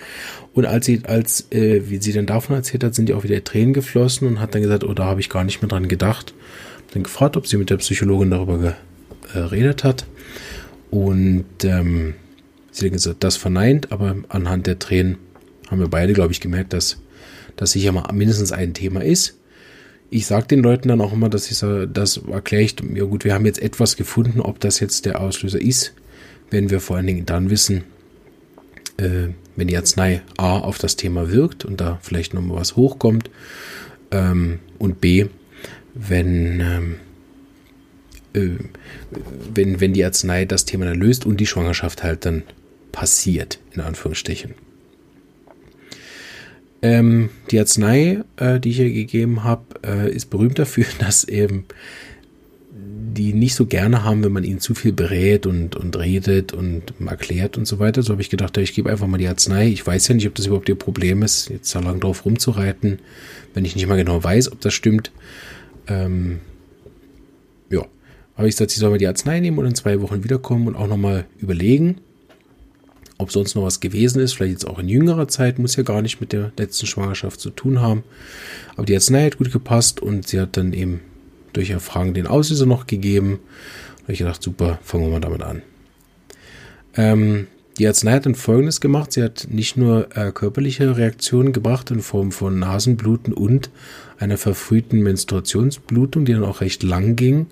Und 0.53 0.65
als 0.65 0.85
sie, 0.85 1.01
als, 1.05 1.51
äh, 1.51 1.89
wie 1.89 1.97
sie 1.97 2.13
dann 2.13 2.25
davon 2.25 2.55
erzählt 2.55 2.83
hat, 2.83 2.95
sind 2.95 3.07
die 3.07 3.13
auch 3.13 3.23
wieder 3.23 3.43
Tränen 3.43 3.73
geflossen 3.73 4.27
und 4.27 4.39
hat 4.39 4.55
dann 4.55 4.61
gesagt, 4.61 4.83
oh, 4.83 4.93
da 4.93 5.05
habe 5.05 5.19
ich 5.19 5.29
gar 5.29 5.43
nicht 5.43 5.61
mehr 5.61 5.69
dran 5.69 5.87
gedacht. 5.87 6.33
Dann 6.93 7.03
gefragt, 7.03 7.37
ob 7.37 7.45
sie 7.45 7.57
mit 7.57 7.69
der 7.69 7.77
Psychologin 7.77 8.31
darüber 8.31 8.75
geredet 9.31 9.83
hat. 9.83 10.05
Und 10.89 11.45
ähm, 11.63 12.15
Sie 12.71 12.91
hat 12.91 13.23
das 13.23 13.35
verneint, 13.35 13.91
aber 13.91 14.15
anhand 14.29 14.67
der 14.67 14.79
Tränen 14.79 15.17
haben 15.69 15.79
wir 15.79 15.87
beide, 15.87 16.13
glaube 16.13 16.31
ich, 16.31 16.39
gemerkt, 16.39 16.73
dass 16.73 16.97
das 17.55 17.71
sicher 17.71 17.91
mal 17.91 18.11
mindestens 18.13 18.51
ein 18.51 18.73
Thema 18.73 19.03
ist. 19.03 19.35
Ich 20.09 20.25
sage 20.25 20.47
den 20.47 20.61
Leuten 20.61 20.87
dann 20.87 21.01
auch 21.01 21.13
immer, 21.13 21.29
dass 21.29 21.51
ich 21.51 21.59
das 21.59 22.17
erkläre 22.17 22.63
ich, 22.63 22.75
ja 22.95 23.03
gut, 23.03 23.25
wir 23.25 23.33
haben 23.33 23.45
jetzt 23.45 23.61
etwas 23.61 23.95
gefunden, 23.95 24.39
ob 24.39 24.59
das 24.59 24.79
jetzt 24.79 25.05
der 25.05 25.21
Auslöser 25.21 25.61
ist, 25.61 25.93
werden 26.49 26.69
wir 26.69 26.79
vor 26.79 26.97
allen 26.97 27.05
Dingen 27.05 27.25
dann 27.25 27.49
wissen, 27.49 27.83
äh, 28.99 29.29
wenn 29.55 29.67
die 29.67 29.77
Arznei 29.77 30.21
A 30.37 30.59
auf 30.59 30.77
das 30.77 30.95
Thema 30.95 31.31
wirkt 31.31 31.65
und 31.65 31.81
da 31.81 31.99
vielleicht 32.01 32.33
nochmal 32.33 32.59
was 32.59 32.75
hochkommt 32.75 33.29
ähm, 34.11 34.59
und 34.77 35.01
B, 35.01 35.27
wenn, 35.93 36.59
ähm, 36.59 36.95
äh, 38.33 38.63
wenn, 39.53 39.81
wenn 39.81 39.93
die 39.93 40.03
Arznei 40.03 40.45
das 40.45 40.65
Thema 40.65 40.85
dann 40.85 40.99
löst 40.99 41.25
und 41.25 41.37
die 41.37 41.47
Schwangerschaft 41.47 42.03
halt 42.03 42.25
dann 42.25 42.43
passiert, 42.91 43.59
in 43.71 43.81
Anführungsstrichen. 43.81 44.55
Ähm, 46.81 47.29
die 47.51 47.59
Arznei, 47.59 48.23
äh, 48.37 48.59
die 48.59 48.69
ich 48.69 48.77
hier 48.77 48.91
gegeben 48.91 49.43
habe, 49.43 49.63
äh, 49.85 50.11
ist 50.11 50.29
berühmt 50.29 50.59
dafür, 50.59 50.85
dass 50.99 51.23
eben 51.23 51.65
die 53.13 53.33
nicht 53.33 53.55
so 53.55 53.65
gerne 53.65 54.03
haben, 54.03 54.23
wenn 54.23 54.31
man 54.31 54.43
ihnen 54.43 54.59
zu 54.59 54.75
viel 54.75 54.93
berät 54.93 55.45
und, 55.45 55.75
und 55.75 55.97
redet 55.97 56.53
und 56.53 56.93
erklärt 57.05 57.57
und 57.57 57.65
so 57.65 57.79
weiter. 57.79 58.03
So 58.03 58.13
habe 58.13 58.21
ich 58.21 58.29
gedacht, 58.29 58.57
ich 58.57 58.73
gebe 58.73 58.89
einfach 58.89 59.07
mal 59.07 59.17
die 59.17 59.27
Arznei. 59.27 59.67
Ich 59.67 59.85
weiß 59.85 60.07
ja 60.07 60.15
nicht, 60.15 60.27
ob 60.27 60.35
das 60.35 60.45
überhaupt 60.45 60.69
ihr 60.69 60.75
Problem 60.75 61.23
ist, 61.23 61.49
jetzt 61.49 61.69
so 61.69 61.79
lange 61.79 61.99
drauf 61.99 62.25
rumzureiten, 62.25 62.99
wenn 63.53 63.65
ich 63.65 63.75
nicht 63.75 63.87
mal 63.87 63.95
genau 63.95 64.23
weiß, 64.23 64.51
ob 64.51 64.61
das 64.61 64.73
stimmt. 64.73 65.11
Ähm, 65.87 66.39
ja, 67.69 67.85
habe 68.35 68.47
ich 68.47 68.55
gesagt, 68.55 68.71
sie 68.71 68.79
soll 68.79 68.91
mal 68.91 68.97
die 68.97 69.07
Arznei 69.07 69.39
nehmen 69.39 69.57
und 69.57 69.65
in 69.65 69.75
zwei 69.75 70.01
Wochen 70.01 70.23
wiederkommen 70.23 70.67
und 70.67 70.75
auch 70.75 70.87
nochmal 70.87 71.25
überlegen, 71.39 71.97
ob 73.17 73.31
sonst 73.31 73.55
noch 73.55 73.63
was 73.63 73.79
gewesen 73.79 74.21
ist. 74.21 74.33
Vielleicht 74.33 74.53
jetzt 74.53 74.67
auch 74.67 74.79
in 74.79 74.87
jüngerer 74.87 75.27
Zeit, 75.27 75.59
muss 75.59 75.75
ja 75.75 75.83
gar 75.83 76.01
nicht 76.01 76.21
mit 76.21 76.31
der 76.31 76.51
letzten 76.57 76.85
Schwangerschaft 76.85 77.39
zu 77.39 77.49
tun 77.49 77.81
haben. 77.81 78.03
Aber 78.75 78.85
die 78.85 78.95
Arznei 78.95 79.25
hat 79.25 79.37
gut 79.37 79.51
gepasst 79.51 79.99
und 79.99 80.27
sie 80.27 80.39
hat 80.39 80.55
dann 80.57 80.73
eben 80.73 81.01
durch 81.53 81.69
Erfragen 81.69 82.13
den 82.13 82.27
Auslöser 82.27 82.65
noch 82.65 82.87
gegeben. 82.87 83.39
Habe 84.03 84.13
ich 84.13 84.19
gedacht, 84.19 84.41
super, 84.41 84.79
fangen 84.83 85.05
wir 85.05 85.11
mal 85.11 85.21
damit 85.21 85.43
an. 85.43 85.61
Ähm, 86.95 87.47
die 87.77 87.87
Arznei 87.87 88.13
hat 88.13 88.25
dann 88.25 88.35
folgendes 88.35 88.81
gemacht. 88.81 89.13
Sie 89.13 89.23
hat 89.23 89.47
nicht 89.49 89.77
nur 89.77 90.15
äh, 90.17 90.31
körperliche 90.31 90.97
Reaktionen 90.97 91.53
gebracht 91.53 91.91
in 91.91 92.01
Form 92.01 92.31
von 92.31 92.59
Nasenbluten 92.59 93.33
und 93.33 93.69
einer 94.17 94.37
verfrühten 94.37 95.01
Menstruationsblutung, 95.01 96.25
die 96.25 96.33
dann 96.33 96.43
auch 96.43 96.59
recht 96.61 96.83
lang 96.83 97.15
ging. 97.15 97.47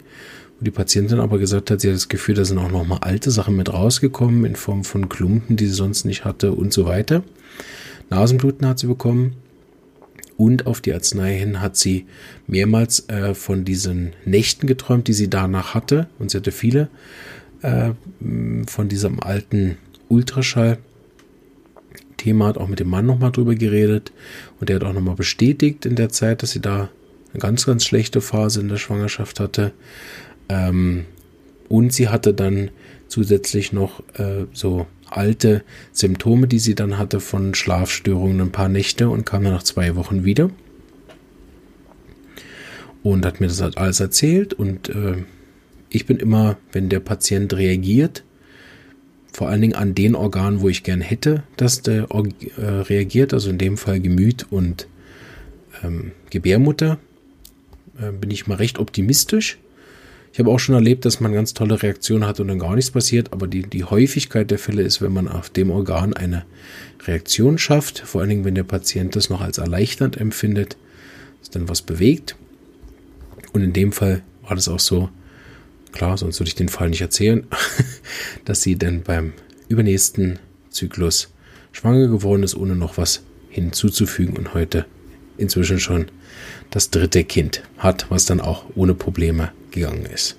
Wo 0.59 0.65
die 0.65 0.71
Patientin 0.71 1.19
aber 1.19 1.37
gesagt 1.37 1.71
hat, 1.71 1.79
sie 1.79 1.87
hat 1.87 1.95
das 1.95 2.09
Gefühl, 2.09 2.35
da 2.35 2.43
sind 2.43 2.57
auch 2.57 2.71
noch 2.71 2.85
mal 2.85 2.97
alte 2.97 3.31
Sachen 3.31 3.55
mit 3.55 3.71
rausgekommen 3.71 4.43
in 4.43 4.55
Form 4.55 4.83
von 4.83 5.07
Klumpen, 5.07 5.55
die 5.55 5.67
sie 5.67 5.73
sonst 5.73 6.03
nicht 6.03 6.25
hatte 6.25 6.51
und 6.51 6.73
so 6.73 6.85
weiter. 6.85 7.23
Nasenbluten 8.09 8.67
hat 8.67 8.79
sie 8.79 8.87
bekommen 8.87 9.37
und 10.37 10.67
auf 10.67 10.81
die 10.81 10.93
Arznei 10.93 11.35
hin 11.35 11.61
hat 11.61 11.75
sie 11.75 12.05
mehrmals 12.45 13.09
äh, 13.09 13.33
von 13.33 13.65
diesen 13.65 14.13
Nächten 14.23 14.67
geträumt, 14.67 15.07
die 15.07 15.13
sie 15.13 15.29
danach 15.29 15.73
hatte. 15.73 16.07
Und 16.19 16.29
sie 16.29 16.37
hatte 16.37 16.51
viele 16.51 16.89
äh, 17.63 17.91
von 18.67 18.87
diesem 18.87 19.19
alten 19.19 19.77
Ultraschall. 20.09 20.77
Thema 22.17 22.47
hat 22.47 22.57
auch 22.57 22.67
mit 22.67 22.79
dem 22.79 22.89
Mann 22.89 23.05
nochmal 23.05 23.31
drüber 23.31 23.53
geredet 23.53 24.11
und 24.59 24.69
der 24.69 24.77
hat 24.77 24.83
auch 24.83 24.93
nochmal 24.93 25.15
bestätigt 25.15 25.85
in 25.85 25.95
der 25.95 26.09
Zeit, 26.09 26.41
dass 26.41 26.51
sie 26.51 26.61
da 26.61 26.89
eine 27.31 27.39
ganz, 27.39 27.65
ganz 27.67 27.85
schlechte 27.85 28.21
Phase 28.21 28.59
in 28.59 28.69
der 28.69 28.77
Schwangerschaft 28.77 29.39
hatte. 29.39 29.71
Ähm, 30.49 31.05
und 31.69 31.93
sie 31.93 32.09
hatte 32.09 32.33
dann 32.33 32.71
zusätzlich 33.07 33.73
noch 33.73 34.01
äh, 34.17 34.45
so 34.53 34.87
alte 35.09 35.63
Symptome, 35.91 36.47
die 36.47 36.59
sie 36.59 36.75
dann 36.75 36.97
hatte 36.97 37.19
von 37.19 37.55
Schlafstörungen 37.55 38.41
ein 38.41 38.51
paar 38.51 38.69
Nächte 38.69 39.09
und 39.09 39.25
kam 39.25 39.43
dann 39.43 39.53
nach 39.53 39.63
zwei 39.63 39.95
Wochen 39.95 40.25
wieder. 40.25 40.49
Und 43.03 43.25
hat 43.25 43.39
mir 43.39 43.47
das 43.47 43.61
halt 43.61 43.77
alles 43.77 43.99
erzählt 43.99 44.53
und 44.53 44.89
äh, 44.89 45.15
ich 45.89 46.05
bin 46.05 46.17
immer, 46.17 46.57
wenn 46.73 46.89
der 46.89 46.99
Patient 46.99 47.53
reagiert, 47.53 48.23
vor 49.31 49.49
allen 49.49 49.61
Dingen 49.61 49.75
an 49.75 49.95
den 49.95 50.15
Organen, 50.15 50.61
wo 50.61 50.67
ich 50.67 50.83
gern 50.83 50.99
hätte, 50.99 51.43
dass 51.55 51.81
der 51.81 52.07
äh, 52.09 52.61
reagiert, 52.61 53.33
also 53.33 53.49
in 53.49 53.57
dem 53.57 53.77
Fall 53.77 54.01
Gemüt 54.01 54.47
und 54.49 54.87
ähm, 55.83 56.11
Gebärmutter, 56.31 56.97
äh, 58.01 58.11
bin 58.11 58.31
ich 58.31 58.47
mal 58.47 58.55
recht 58.55 58.79
optimistisch 58.79 59.57
ich 60.33 60.39
habe 60.39 60.51
auch 60.51 60.59
schon 60.59 60.75
erlebt, 60.75 61.05
dass 61.05 61.19
man 61.19 61.33
ganz 61.33 61.53
tolle 61.53 61.81
Reaktionen 61.81 62.25
hat 62.25 62.39
und 62.39 62.47
dann 62.47 62.59
gar 62.59 62.75
nichts 62.75 62.91
passiert, 62.91 63.33
aber 63.33 63.47
die, 63.47 63.63
die 63.63 63.83
Häufigkeit 63.83 64.51
der 64.51 64.59
Fälle 64.59 64.83
ist, 64.83 65.01
wenn 65.01 65.13
man 65.13 65.27
auf 65.27 65.49
dem 65.49 65.71
Organ 65.71 66.13
eine 66.13 66.45
Reaktion 67.05 67.57
schafft, 67.57 67.99
vor 67.99 68.21
allen 68.21 68.29
Dingen, 68.29 68.45
wenn 68.45 68.55
der 68.55 68.63
Patient 68.63 69.15
das 69.15 69.29
noch 69.29 69.41
als 69.41 69.57
erleichternd 69.57 70.17
empfindet, 70.17 70.77
dass 71.39 71.49
dann 71.49 71.69
was 71.69 71.81
bewegt. 71.81 72.35
Und 73.53 73.63
in 73.63 73.73
dem 73.73 73.91
Fall 73.91 74.21
war 74.43 74.55
das 74.55 74.67
auch 74.67 74.79
so, 74.79 75.09
klar, 75.91 76.17
sonst 76.17 76.39
würde 76.39 76.49
ich 76.49 76.55
den 76.55 76.69
Fall 76.69 76.89
nicht 76.89 77.01
erzählen, 77.01 77.47
dass 78.45 78.61
sie 78.61 78.77
dann 78.77 79.01
beim 79.03 79.33
übernächsten 79.69 80.39
Zyklus 80.69 81.33
schwanger 81.71 82.07
geworden 82.07 82.43
ist, 82.43 82.55
ohne 82.55 82.75
noch 82.75 82.97
was 82.97 83.23
hinzuzufügen 83.49 84.37
und 84.37 84.53
heute 84.53 84.85
inzwischen 85.37 85.79
schon 85.79 86.07
das 86.69 86.89
dritte 86.89 87.23
Kind 87.23 87.63
hat, 87.77 88.05
was 88.09 88.25
dann 88.25 88.41
auch 88.41 88.65
ohne 88.75 88.93
Probleme 88.93 89.51
gegangen 89.77 90.05
ist. 90.05 90.37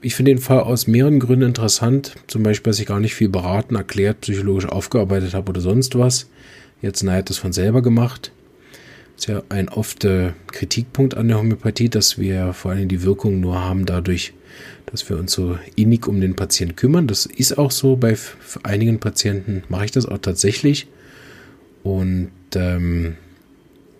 Ich 0.00 0.16
finde 0.16 0.32
den 0.32 0.40
Fall 0.40 0.60
aus 0.60 0.88
mehreren 0.88 1.20
Gründen 1.20 1.46
interessant. 1.46 2.14
Zum 2.26 2.42
Beispiel, 2.42 2.70
dass 2.70 2.80
ich 2.80 2.86
gar 2.86 2.98
nicht 2.98 3.14
viel 3.14 3.28
beraten, 3.28 3.76
erklärt, 3.76 4.22
psychologisch 4.22 4.66
aufgearbeitet 4.66 5.32
habe 5.34 5.50
oder 5.50 5.60
sonst 5.60 5.96
was. 5.96 6.28
Jetzt 6.80 7.04
Nei 7.04 7.18
hat 7.18 7.30
das 7.30 7.38
von 7.38 7.52
selber 7.52 7.82
gemacht. 7.82 8.32
Das 9.14 9.26
ist 9.26 9.28
ja 9.28 9.42
ein 9.48 9.68
oft 9.68 10.04
äh, 10.04 10.32
Kritikpunkt 10.50 11.16
an 11.16 11.28
der 11.28 11.38
Homöopathie, 11.38 11.88
dass 11.88 12.18
wir 12.18 12.52
vor 12.52 12.72
allem 12.72 12.88
die 12.88 13.02
Wirkung 13.02 13.38
nur 13.38 13.60
haben 13.62 13.86
dadurch, 13.86 14.32
dass 14.86 15.08
wir 15.08 15.16
uns 15.16 15.32
so 15.32 15.56
innig 15.76 16.08
um 16.08 16.20
den 16.20 16.34
Patienten 16.34 16.74
kümmern. 16.74 17.06
Das 17.06 17.26
ist 17.26 17.56
auch 17.56 17.70
so. 17.70 17.94
Bei 17.94 18.16
einigen 18.64 18.98
Patienten 18.98 19.62
mache 19.68 19.84
ich 19.84 19.90
das 19.92 20.06
auch 20.06 20.18
tatsächlich. 20.18 20.88
Und 21.84 22.32
ähm, 22.56 23.14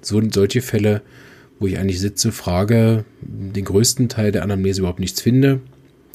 so, 0.00 0.20
solche 0.32 0.62
Fälle 0.62 1.02
wo 1.62 1.66
ich 1.66 1.78
eigentlich 1.78 2.00
sitze, 2.00 2.32
frage, 2.32 3.04
den 3.20 3.64
größten 3.64 4.08
Teil 4.08 4.32
der 4.32 4.42
Anamnese 4.42 4.80
überhaupt 4.80 5.00
nichts 5.00 5.20
finde, 5.20 5.60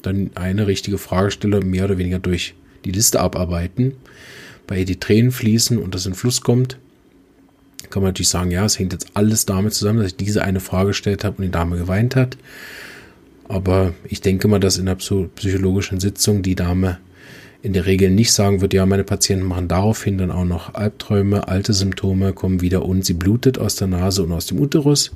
dann 0.02 0.30
eine 0.34 0.66
richtige 0.66 0.98
Frage 0.98 1.30
stelle, 1.30 1.62
mehr 1.62 1.86
oder 1.86 1.98
weniger 1.98 2.18
durch 2.18 2.54
die 2.84 2.92
Liste 2.92 3.18
abarbeiten, 3.20 3.94
bei 4.66 4.80
ihr 4.80 4.84
die 4.84 5.00
Tränen 5.00 5.32
fließen 5.32 5.78
und 5.78 5.94
das 5.94 6.06
in 6.06 6.14
Fluss 6.14 6.42
kommt, 6.42 6.78
kann 7.90 8.02
man 8.02 8.10
natürlich 8.10 8.28
sagen, 8.28 8.50
ja, 8.50 8.64
es 8.66 8.78
hängt 8.78 8.92
jetzt 8.92 9.08
alles 9.14 9.46
damit 9.46 9.72
zusammen, 9.72 10.00
dass 10.00 10.08
ich 10.08 10.16
diese 10.16 10.42
eine 10.42 10.60
Frage 10.60 10.88
gestellt 10.88 11.24
habe 11.24 11.38
und 11.38 11.44
die 11.44 11.50
Dame 11.50 11.78
geweint 11.78 12.14
hat. 12.14 12.36
Aber 13.48 13.94
ich 14.04 14.20
denke 14.20 14.46
mal, 14.46 14.60
dass 14.60 14.76
in 14.76 14.84
der 14.84 14.96
psychologischen 14.96 16.00
Sitzung 16.00 16.42
die 16.42 16.54
Dame 16.54 16.98
in 17.62 17.72
der 17.72 17.86
Regel 17.86 18.10
nicht 18.10 18.32
sagen 18.32 18.60
wird, 18.60 18.72
ja, 18.72 18.86
meine 18.86 19.04
Patienten 19.04 19.46
machen 19.46 19.68
daraufhin 19.68 20.18
dann 20.18 20.30
auch 20.30 20.44
noch 20.44 20.74
Albträume, 20.74 21.48
alte 21.48 21.72
Symptome 21.72 22.32
kommen 22.32 22.60
wieder 22.60 22.84
und 22.84 23.04
sie 23.04 23.14
blutet 23.14 23.58
aus 23.58 23.76
der 23.76 23.88
Nase 23.88 24.22
und 24.22 24.32
aus 24.32 24.46
dem 24.46 24.60
Uterus. 24.60 25.12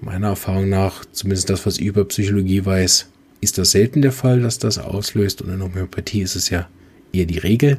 Meiner 0.00 0.28
Erfahrung 0.28 0.68
nach, 0.68 1.04
zumindest 1.10 1.50
das, 1.50 1.64
was 1.64 1.78
ich 1.78 1.86
über 1.86 2.04
Psychologie 2.04 2.64
weiß, 2.64 3.10
ist 3.40 3.58
das 3.58 3.70
selten 3.70 4.02
der 4.02 4.12
Fall, 4.12 4.40
dass 4.40 4.58
das 4.58 4.78
auslöst 4.78 5.42
und 5.42 5.52
in 5.52 5.62
Homöopathie 5.62 6.20
ist 6.20 6.36
es 6.36 6.50
ja 6.50 6.68
eher 7.12 7.24
die 7.24 7.38
Regel. 7.38 7.78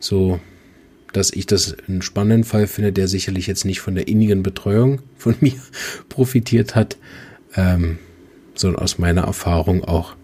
So, 0.00 0.40
dass 1.12 1.32
ich 1.32 1.46
das 1.46 1.76
einen 1.86 2.02
spannenden 2.02 2.44
Fall 2.44 2.66
finde, 2.66 2.92
der 2.92 3.08
sicherlich 3.08 3.46
jetzt 3.46 3.64
nicht 3.64 3.80
von 3.80 3.94
der 3.94 4.08
innigen 4.08 4.42
Betreuung 4.42 5.00
von 5.16 5.36
mir 5.40 5.54
profitiert 6.08 6.74
hat, 6.74 6.98
ähm, 7.56 7.98
sondern 8.54 8.82
aus 8.82 8.98
meiner 8.98 9.22
Erfahrung 9.22 9.84
auch 9.84 10.16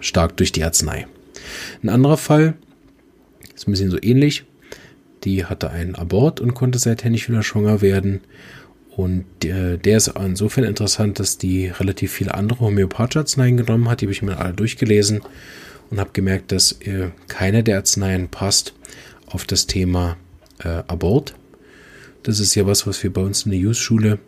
stark 0.00 0.36
durch 0.36 0.52
die 0.52 0.64
Arznei. 0.64 1.06
Ein 1.82 1.88
anderer 1.88 2.16
Fall 2.16 2.54
ist 3.54 3.68
ein 3.68 3.72
bisschen 3.72 3.90
so 3.90 3.98
ähnlich. 4.00 4.44
Die 5.24 5.44
hatte 5.44 5.70
einen 5.70 5.94
Abort 5.94 6.40
und 6.40 6.54
konnte 6.54 6.78
seither 6.78 7.10
nicht 7.10 7.28
wieder 7.28 7.42
schwanger 7.42 7.80
werden. 7.80 8.20
Und 8.96 9.24
äh, 9.44 9.76
der 9.76 9.96
ist 9.96 10.08
insofern 10.08 10.64
interessant, 10.64 11.18
dass 11.18 11.38
die 11.38 11.66
relativ 11.66 12.12
viele 12.12 12.34
andere 12.34 12.60
homöopathische 12.60 13.20
Arzneien 13.20 13.56
genommen 13.56 13.88
hat. 13.88 14.00
Die 14.00 14.06
habe 14.06 14.12
ich 14.12 14.22
mir 14.22 14.38
alle 14.38 14.54
durchgelesen 14.54 15.22
und 15.90 15.98
habe 15.98 16.10
gemerkt, 16.12 16.52
dass 16.52 16.72
äh, 16.82 17.10
keine 17.28 17.64
der 17.64 17.78
Arzneien 17.78 18.28
passt 18.28 18.74
auf 19.26 19.44
das 19.44 19.66
Thema 19.66 20.16
äh, 20.62 20.82
Abort. 20.86 21.34
Das 22.22 22.38
ist 22.38 22.54
ja 22.54 22.66
was, 22.66 22.86
was 22.86 23.02
wir 23.02 23.12
bei 23.12 23.20
uns 23.20 23.44
in 23.44 23.50
der 23.50 23.60
Jus-Schule 23.60 24.18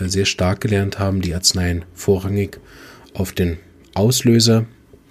äh, 0.00 0.08
sehr 0.08 0.24
stark 0.24 0.60
gelernt 0.60 0.98
haben, 0.98 1.20
die 1.20 1.34
Arzneien 1.34 1.84
vorrangig 1.94 2.58
auf 3.12 3.32
den 3.32 3.58
Auslöser 3.94 4.64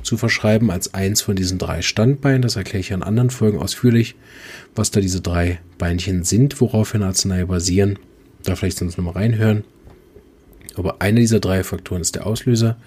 zu 0.03 0.17
verschreiben 0.17 0.69
als 0.69 0.93
eins 0.93 1.22
von 1.22 1.36
diesen 1.36 1.57
drei 1.57 1.81
Standbeinen. 1.81 2.41
Das 2.41 2.55
erkläre 2.55 2.79
ich 2.79 2.91
in 2.91 3.03
anderen 3.03 3.29
Folgen 3.29 3.60
ausführlich, 3.60 4.15
was 4.75 4.91
da 4.91 5.00
diese 5.00 5.22
drei 5.22 5.60
Beinchen 5.77 6.24
sind, 6.24 6.62
woraufhin 6.62 7.03
Arznei 7.03 7.45
basieren. 7.45 7.98
Da 8.43 8.55
vielleicht 8.55 8.77
sonst 8.77 8.98
nochmal 8.98 9.13
reinhören. 9.13 9.63
Aber 10.75 11.01
einer 11.01 11.19
dieser 11.19 11.39
drei 11.39 11.63
Faktoren 11.63 12.01
ist 12.01 12.15
der 12.15 12.25
Auslöser. 12.25 12.77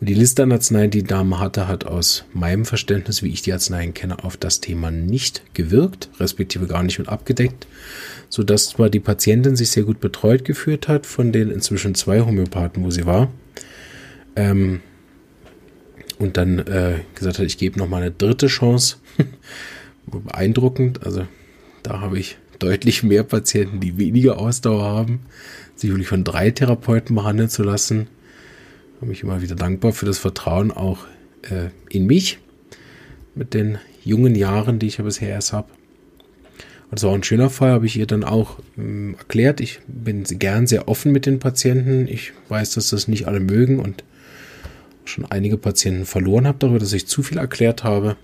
Und 0.00 0.08
die 0.08 0.14
Liste 0.14 0.42
an 0.42 0.52
Arzneien, 0.52 0.90
die 0.90 1.02
Dame 1.02 1.38
hatte, 1.40 1.68
hat 1.68 1.84
aus 1.84 2.24
meinem 2.32 2.64
Verständnis, 2.64 3.22
wie 3.22 3.30
ich 3.30 3.42
die 3.42 3.52
Arzneien 3.52 3.94
kenne, 3.94 4.24
auf 4.24 4.36
das 4.36 4.60
Thema 4.60 4.90
nicht 4.90 5.42
gewirkt, 5.54 6.08
respektive 6.20 6.66
gar 6.66 6.82
nicht 6.82 6.98
mit 6.98 7.08
abgedeckt, 7.08 7.66
sodass 8.28 8.70
zwar 8.70 8.88
die 8.88 9.00
Patientin 9.00 9.56
sich 9.56 9.70
sehr 9.70 9.82
gut 9.82 10.00
betreut 10.00 10.44
geführt 10.44 10.88
hat 10.88 11.04
von 11.04 11.32
den 11.32 11.50
inzwischen 11.50 11.94
zwei 11.94 12.20
Homöopathen, 12.20 12.84
wo 12.84 12.90
sie 12.90 13.06
war, 13.06 13.28
ähm, 14.36 14.80
und 16.18 16.36
dann 16.36 16.58
äh, 16.60 17.00
gesagt 17.14 17.38
hat, 17.38 17.46
ich 17.46 17.58
gebe 17.58 17.78
noch 17.78 17.88
mal 17.88 18.02
eine 18.02 18.10
dritte 18.10 18.48
Chance. 18.48 18.96
Beeindruckend, 20.06 21.04
also 21.04 21.26
da 21.82 22.00
habe 22.00 22.18
ich 22.18 22.38
deutlich 22.58 23.02
mehr 23.02 23.22
Patienten, 23.22 23.80
die 23.80 23.98
weniger 23.98 24.38
Ausdauer 24.38 24.84
haben, 24.84 25.20
sich 25.76 25.90
wirklich 25.90 26.08
von 26.08 26.24
drei 26.24 26.50
Therapeuten 26.50 27.14
behandeln 27.14 27.48
zu 27.48 27.62
lassen. 27.62 28.08
Bin 29.00 29.12
ich 29.12 29.22
immer 29.22 29.42
wieder 29.42 29.54
dankbar 29.54 29.92
für 29.92 30.06
das 30.06 30.18
Vertrauen 30.18 30.72
auch 30.72 31.06
äh, 31.42 31.68
in 31.88 32.06
mich 32.06 32.38
mit 33.34 33.54
den 33.54 33.78
jungen 34.04 34.34
Jahren, 34.34 34.78
die 34.78 34.86
ich 34.86 34.98
ja 34.98 35.04
bisher 35.04 35.28
erst 35.28 35.52
habe. 35.52 35.68
Und 36.90 36.98
es 36.98 37.04
war 37.04 37.14
ein 37.14 37.22
schöner 37.22 37.50
Fall, 37.50 37.72
habe 37.72 37.86
ich 37.86 37.96
ihr 37.96 38.06
dann 38.06 38.24
auch 38.24 38.58
ähm, 38.76 39.14
erklärt. 39.18 39.60
Ich 39.60 39.80
bin 39.86 40.24
gern 40.24 40.66
sehr 40.66 40.88
offen 40.88 41.12
mit 41.12 41.26
den 41.26 41.38
Patienten. 41.38 42.08
Ich 42.08 42.32
weiß, 42.48 42.72
dass 42.72 42.90
das 42.90 43.08
nicht 43.08 43.28
alle 43.28 43.40
mögen 43.40 43.78
und 43.78 44.04
schon 45.08 45.24
einige 45.24 45.56
Patienten 45.56 46.04
verloren 46.04 46.46
habe 46.46 46.58
darüber, 46.58 46.78
dass 46.78 46.92
ich 46.92 47.06
zu 47.06 47.22
viel 47.22 47.38
erklärt 47.38 47.84
habe 47.84 48.16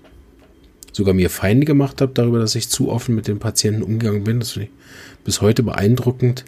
sogar 0.95 1.13
mir 1.13 1.29
Feinde 1.29 1.65
gemacht 1.65 1.99
habe 1.99 2.13
darüber, 2.13 2.39
dass 2.39 2.55
ich 2.55 2.69
zu 2.69 2.89
offen 2.89 3.15
mit 3.15 3.27
den 3.27 3.37
Patienten 3.37 3.83
umgegangen 3.83 4.23
bin. 4.23 4.39
Das 4.39 4.53
finde 4.53 4.69
ich 4.69 5.23
bis 5.25 5.41
heute 5.41 5.61
beeindruckend. 5.61 6.45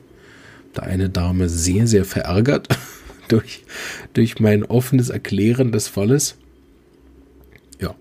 Da 0.74 0.84
eine 0.84 1.10
Dame 1.10 1.50
sehr, 1.50 1.86
sehr 1.86 2.06
verärgert 2.06 2.70
durch, 3.28 3.66
durch 4.14 4.40
mein 4.40 4.64
offenes 4.64 5.10
Erklären 5.10 5.74
des 5.74 5.90
Falles. 5.90 6.38
Ja, 7.82 7.94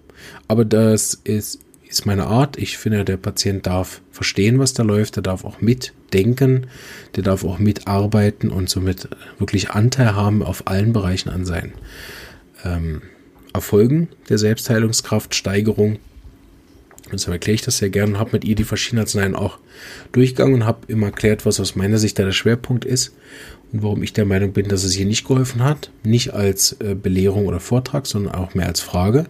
aber 0.47 0.65
das 0.65 1.15
ist, 1.25 1.59
ist 1.89 2.07
meine 2.07 2.27
Art. 2.27 2.59
Ich 2.59 2.79
finde, 2.79 3.05
der 3.05 3.17
Patient 3.17 3.67
darf 3.67 4.01
verstehen, 4.13 4.61
was 4.61 4.73
da 4.73 4.85
läuft. 4.85 5.17
Der 5.17 5.25
darf 5.25 5.45
auch 5.45 5.61
mitdenken. 5.61 6.69
Der 7.17 7.25
darf 7.25 7.43
auch 7.43 7.59
mitarbeiten 7.59 8.51
und 8.51 8.71
somit 8.71 9.09
wirklich 9.41 9.71
Anteil 9.71 10.15
haben 10.15 10.45
auf 10.45 10.69
allen 10.69 10.93
Bereichen 10.93 11.31
an 11.31 11.45
seinen 11.45 11.73
ähm, 12.65 13.03
Erfolgen 13.53 14.09
der 14.29 14.39
Selbstheilungskraftsteigerung. 14.39 15.99
Deshalb 17.13 17.35
erkläre 17.35 17.55
ich 17.55 17.63
das 17.63 17.79
sehr 17.79 17.91
gerne 17.91 18.15
und 18.15 18.19
habe 18.19 18.31
mit 18.33 18.45
ihr 18.45 18.57
die 18.57 18.65
verschiedenen 18.65 19.03
Arzneien 19.03 19.37
auch 19.37 19.59
durchgegangen 20.13 20.55
und 20.55 20.65
habe 20.65 20.81
immer 20.89 21.07
erklärt, 21.07 21.47
was 21.47 21.61
aus 21.61 21.77
meiner 21.77 21.99
Sicht 21.99 22.19
da 22.19 22.25
der 22.25 22.33
Schwerpunkt 22.33 22.85
ist 22.85 23.15
und 23.73 23.83
warum 23.83 24.03
ich 24.03 24.13
der 24.13 24.25
Meinung 24.25 24.53
bin, 24.53 24.69
dass 24.69 24.85
es 24.85 24.97
ihr 24.97 25.07
nicht 25.07 25.27
geholfen 25.27 25.63
hat. 25.63 25.91
Nicht 26.03 26.35
als 26.35 26.73
äh, 26.81 26.95
Belehrung 26.95 27.47
oder 27.47 27.61
Vortrag, 27.61 28.07
sondern 28.07 28.35
auch 28.35 28.55
mehr 28.55 28.67
als 28.67 28.81
Frage. 28.81 29.27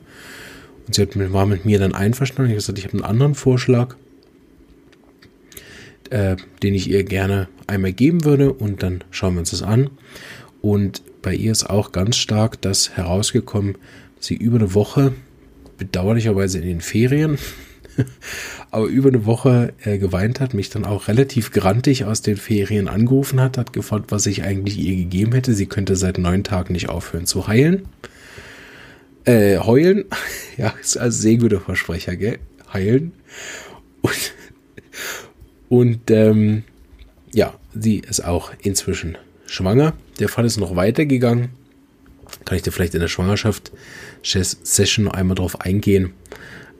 Und 0.86 0.94
sie 0.94 1.02
hat, 1.02 1.32
war 1.32 1.46
mit 1.46 1.64
mir 1.64 1.78
dann 1.78 1.94
einverstanden. 1.94 2.50
Ich 2.50 2.54
habe 2.54 2.60
gesagt, 2.60 2.78
ich 2.78 2.84
habe 2.84 2.94
einen 2.94 3.04
anderen 3.04 3.34
Vorschlag, 3.34 3.96
äh, 6.10 6.36
den 6.62 6.74
ich 6.74 6.88
ihr 6.88 7.04
gerne 7.04 7.48
einmal 7.66 7.92
geben 7.92 8.24
würde 8.24 8.52
und 8.52 8.82
dann 8.82 9.04
schauen 9.10 9.34
wir 9.34 9.40
uns 9.40 9.50
das 9.50 9.62
an. 9.62 9.90
Und 10.62 11.02
bei 11.26 11.34
ihr 11.34 11.50
ist 11.50 11.68
auch 11.68 11.90
ganz 11.90 12.16
stark 12.18 12.62
das 12.62 12.90
herausgekommen, 12.96 13.74
dass 14.14 14.26
sie 14.26 14.36
über 14.36 14.58
eine 14.58 14.74
Woche 14.74 15.12
bedauerlicherweise 15.76 16.58
in 16.58 16.64
den 16.64 16.80
Ferien 16.80 17.36
aber 18.70 18.86
über 18.86 19.08
eine 19.08 19.26
Woche 19.26 19.72
äh, 19.82 19.98
geweint 19.98 20.38
hat, 20.38 20.54
mich 20.54 20.70
dann 20.70 20.84
auch 20.84 21.08
relativ 21.08 21.50
grantig 21.50 22.04
aus 22.04 22.22
den 22.22 22.36
Ferien 22.36 22.86
angerufen 22.86 23.40
hat, 23.40 23.58
hat 23.58 23.72
gefragt, 23.72 24.12
was 24.12 24.26
ich 24.26 24.44
eigentlich 24.44 24.78
ihr 24.78 24.94
gegeben 24.94 25.32
hätte. 25.32 25.52
Sie 25.52 25.66
könnte 25.66 25.96
seit 25.96 26.16
neun 26.16 26.44
Tagen 26.44 26.74
nicht 26.74 26.90
aufhören 26.90 27.26
zu 27.26 27.48
heilen. 27.48 27.88
Äh, 29.24 29.58
heulen. 29.58 30.04
ja, 30.56 30.74
ist 30.80 30.96
also 30.96 31.20
sehr 31.20 31.38
guter 31.38 31.60
Versprecher, 31.60 32.14
gell? 32.14 32.38
Heilen. 32.72 33.10
Und, 34.00 34.32
und 35.68 36.10
ähm, 36.12 36.62
ja, 37.32 37.52
sie 37.74 37.98
ist 37.98 38.24
auch 38.24 38.52
inzwischen 38.62 39.18
schwanger. 39.46 39.94
Der 40.18 40.28
Fall 40.28 40.44
ist 40.44 40.56
noch 40.58 40.76
weitergegangen. 40.76 41.50
Kann 42.44 42.56
ich 42.56 42.62
dir 42.62 42.72
vielleicht 42.72 42.94
in 42.94 43.00
der 43.00 43.08
Schwangerschaft-Session 43.08 45.04
noch 45.04 45.14
einmal 45.14 45.34
drauf 45.34 45.60
eingehen. 45.60 46.12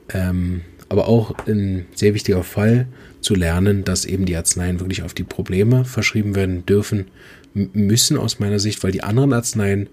Ähm, 0.09 0.61
aber 0.89 1.07
auch 1.07 1.35
ein 1.47 1.85
sehr 1.93 2.13
wichtiger 2.13 2.43
Fall 2.43 2.87
zu 3.21 3.35
lernen, 3.35 3.83
dass 3.83 4.05
eben 4.05 4.25
die 4.25 4.35
Arzneien 4.35 4.79
wirklich 4.79 5.03
auf 5.03 5.13
die 5.13 5.23
Probleme 5.23 5.85
verschrieben 5.85 6.35
werden 6.35 6.65
dürfen, 6.65 7.07
müssen 7.53 8.17
aus 8.17 8.39
meiner 8.39 8.59
Sicht, 8.59 8.83
weil 8.83 8.91
die 8.91 9.03
anderen 9.03 9.33
Arzneien 9.33 9.89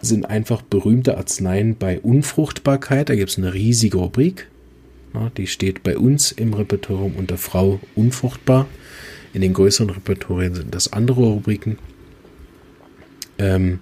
sind 0.00 0.26
einfach 0.26 0.62
berühmte 0.62 1.16
Arzneien 1.16 1.76
bei 1.76 1.98
Unfruchtbarkeit. 2.00 3.08
Da 3.08 3.14
gibt 3.16 3.30
es 3.30 3.38
eine 3.38 3.54
riesige 3.54 3.98
Rubrik. 3.98 4.48
die 5.36 5.46
steht 5.46 5.82
bei 5.82 5.96
uns 5.96 6.30
im 6.32 6.52
Repertorium 6.52 7.14
unter 7.16 7.38
Frau 7.38 7.80
unfruchtbar. 7.94 8.66
In 9.32 9.40
den 9.40 9.54
größeren 9.54 9.90
Repertorien 9.90 10.54
sind 10.54 10.74
das 10.74 10.92
andere 10.92 11.22
Rubriken. 11.22 11.78
Ähm, 13.38 13.80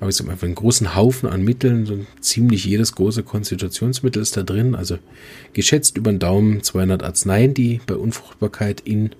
aber 0.00 0.08
es 0.08 0.18
ist 0.18 0.28
einfach 0.28 0.44
einen 0.44 0.54
großen 0.54 0.94
Haufen 0.94 1.28
an 1.28 1.42
Mitteln. 1.42 1.86
So 1.86 2.04
ziemlich 2.20 2.64
jedes 2.64 2.94
große 2.94 3.22
Konstitutionsmittel 3.22 4.20
ist 4.20 4.36
da 4.36 4.42
drin. 4.42 4.74
Also 4.74 4.98
geschätzt 5.52 5.96
über 5.96 6.10
den 6.12 6.18
Daumen 6.18 6.62
200 6.62 7.02
Arzneien, 7.02 7.54
die 7.54 7.80
bei 7.86 7.94
Unfruchtbarkeit 7.94 8.80
in 8.80 9.10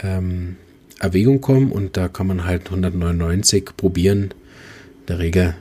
ähm, 0.00 0.56
Erwägung 0.98 1.40
kommen. 1.40 1.72
Und 1.72 1.96
da 1.96 2.08
kann 2.08 2.26
man 2.26 2.44
halt 2.44 2.66
199 2.66 3.76
probieren. 3.76 4.22
In 5.00 5.06
der 5.08 5.18
Regel 5.18 5.54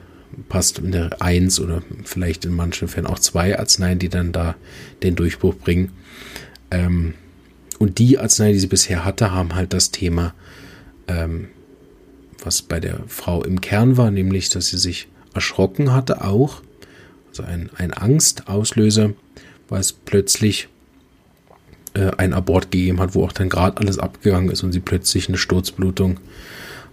passt 0.49 0.79
in 0.79 0.91
der 0.91 1.21
1 1.21 1.59
oder 1.59 1.83
vielleicht 2.03 2.45
in 2.45 2.53
manchen 2.53 2.87
Fällen 2.87 3.07
auch 3.07 3.19
zwei 3.19 3.57
Arzneien, 3.57 3.99
die 3.99 4.09
dann 4.09 4.31
da 4.31 4.55
den 5.03 5.15
Durchbruch 5.15 5.55
bringen. 5.55 5.91
Ähm, 6.71 7.13
und 7.79 7.99
die 7.99 8.17
Arzneien, 8.17 8.53
die 8.53 8.59
sie 8.59 8.67
bisher 8.67 9.05
hatte, 9.05 9.31
haben 9.31 9.55
halt 9.55 9.73
das 9.73 9.91
Thema 9.91 10.33
ähm, 11.07 11.49
was 12.41 12.61
bei 12.61 12.79
der 12.79 13.01
Frau 13.07 13.43
im 13.43 13.61
Kern 13.61 13.97
war, 13.97 14.11
nämlich, 14.11 14.49
dass 14.49 14.67
sie 14.67 14.77
sich 14.77 15.07
erschrocken 15.33 15.93
hatte 15.93 16.23
auch. 16.23 16.61
Also 17.29 17.43
ein, 17.43 17.69
ein 17.77 17.93
Angstauslöser, 17.93 19.13
weil 19.69 19.79
es 19.79 19.93
plötzlich 19.93 20.67
äh, 21.93 22.11
ein 22.17 22.33
Abort 22.33 22.71
gegeben 22.71 22.99
hat, 22.99 23.15
wo 23.15 23.23
auch 23.23 23.31
dann 23.31 23.49
gerade 23.49 23.77
alles 23.77 23.99
abgegangen 23.99 24.49
ist 24.49 24.63
und 24.63 24.71
sie 24.71 24.79
plötzlich 24.79 25.27
eine 25.27 25.37
Sturzblutung 25.37 26.19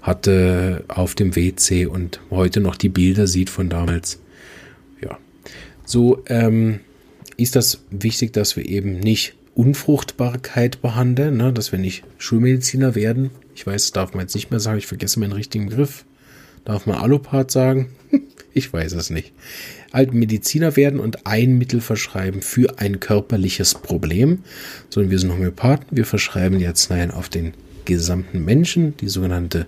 hatte 0.00 0.84
auf 0.88 1.14
dem 1.14 1.34
WC 1.34 1.86
und 1.86 2.20
heute 2.30 2.60
noch 2.60 2.76
die 2.76 2.88
Bilder 2.88 3.26
sieht 3.26 3.50
von 3.50 3.68
damals. 3.68 4.20
Ja, 5.02 5.18
so 5.84 6.22
ähm, 6.26 6.80
ist 7.36 7.56
das 7.56 7.80
wichtig, 7.90 8.32
dass 8.32 8.56
wir 8.56 8.64
eben 8.64 9.00
nicht 9.00 9.34
Unfruchtbarkeit 9.58 10.80
behandeln, 10.82 11.36
ne? 11.36 11.52
dass 11.52 11.72
wir 11.72 11.80
nicht 11.80 12.04
Schulmediziner 12.16 12.94
werden. 12.94 13.30
Ich 13.56 13.66
weiß, 13.66 13.86
das 13.86 13.92
darf 13.92 14.14
man 14.14 14.20
jetzt 14.20 14.36
nicht 14.36 14.52
mehr 14.52 14.60
sagen, 14.60 14.78
ich 14.78 14.86
vergesse 14.86 15.18
meinen 15.18 15.32
richtigen 15.32 15.68
Begriff. 15.68 16.04
Darf 16.64 16.86
man 16.86 16.98
Allopath 16.98 17.50
sagen? 17.50 17.88
ich 18.54 18.72
weiß 18.72 18.92
es 18.92 19.10
nicht. 19.10 19.32
Halt 19.92 20.14
Mediziner 20.14 20.76
werden 20.76 21.00
und 21.00 21.26
ein 21.26 21.58
Mittel 21.58 21.80
verschreiben 21.80 22.40
für 22.40 22.78
ein 22.78 23.00
körperliches 23.00 23.74
Problem, 23.74 24.44
sondern 24.90 25.10
wir 25.10 25.18
sind 25.18 25.32
Homöopathen, 25.32 25.88
wir 25.90 26.04
verschreiben 26.04 26.60
die 26.60 26.66
Arzneien 26.68 27.10
auf 27.10 27.28
den 27.28 27.52
gesamten 27.84 28.44
Menschen, 28.44 28.96
die 28.98 29.08
sogenannte 29.08 29.66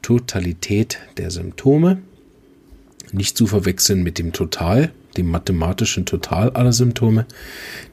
Totalität 0.00 1.00
der 1.16 1.32
Symptome. 1.32 1.98
Nicht 3.10 3.36
zu 3.36 3.48
verwechseln 3.48 4.04
mit 4.04 4.18
dem 4.18 4.32
Total, 4.32 4.92
dem 5.18 5.30
mathematischen 5.30 6.06
Total 6.06 6.50
aller 6.50 6.72
Symptome. 6.72 7.26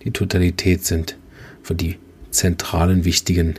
Die 0.04 0.12
Totalität 0.12 0.86
sind 0.86 1.18
für 1.62 1.76
die 1.76 1.98
zentralen 2.30 3.04
wichtigen 3.04 3.56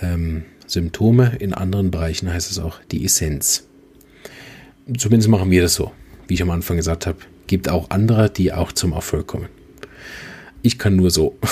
ähm, 0.00 0.44
Symptome. 0.66 1.36
In 1.38 1.52
anderen 1.52 1.90
Bereichen 1.90 2.32
heißt 2.32 2.50
es 2.50 2.58
auch 2.58 2.80
die 2.90 3.04
Essenz. 3.04 3.66
Zumindest 4.96 5.28
machen 5.28 5.50
wir 5.50 5.62
das 5.62 5.74
so. 5.74 5.92
Wie 6.28 6.34
ich 6.34 6.42
am 6.42 6.50
Anfang 6.50 6.76
gesagt 6.76 7.06
habe, 7.06 7.18
gibt 7.46 7.68
auch 7.68 7.90
andere, 7.90 8.30
die 8.30 8.52
auch 8.52 8.72
zum 8.72 8.92
Erfolg 8.92 9.26
kommen. 9.26 9.48
Ich 10.62 10.78
kann 10.78 10.96
nur 10.96 11.10
so. 11.10 11.36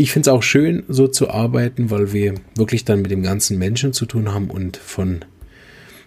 Ich 0.00 0.12
finde 0.12 0.30
es 0.30 0.32
auch 0.36 0.44
schön, 0.44 0.84
so 0.86 1.08
zu 1.08 1.28
arbeiten, 1.28 1.90
weil 1.90 2.12
wir 2.12 2.36
wirklich 2.54 2.84
dann 2.84 3.02
mit 3.02 3.10
dem 3.10 3.24
ganzen 3.24 3.58
Menschen 3.58 3.92
zu 3.92 4.06
tun 4.06 4.32
haben 4.32 4.48
und 4.48 4.76
von 4.76 5.24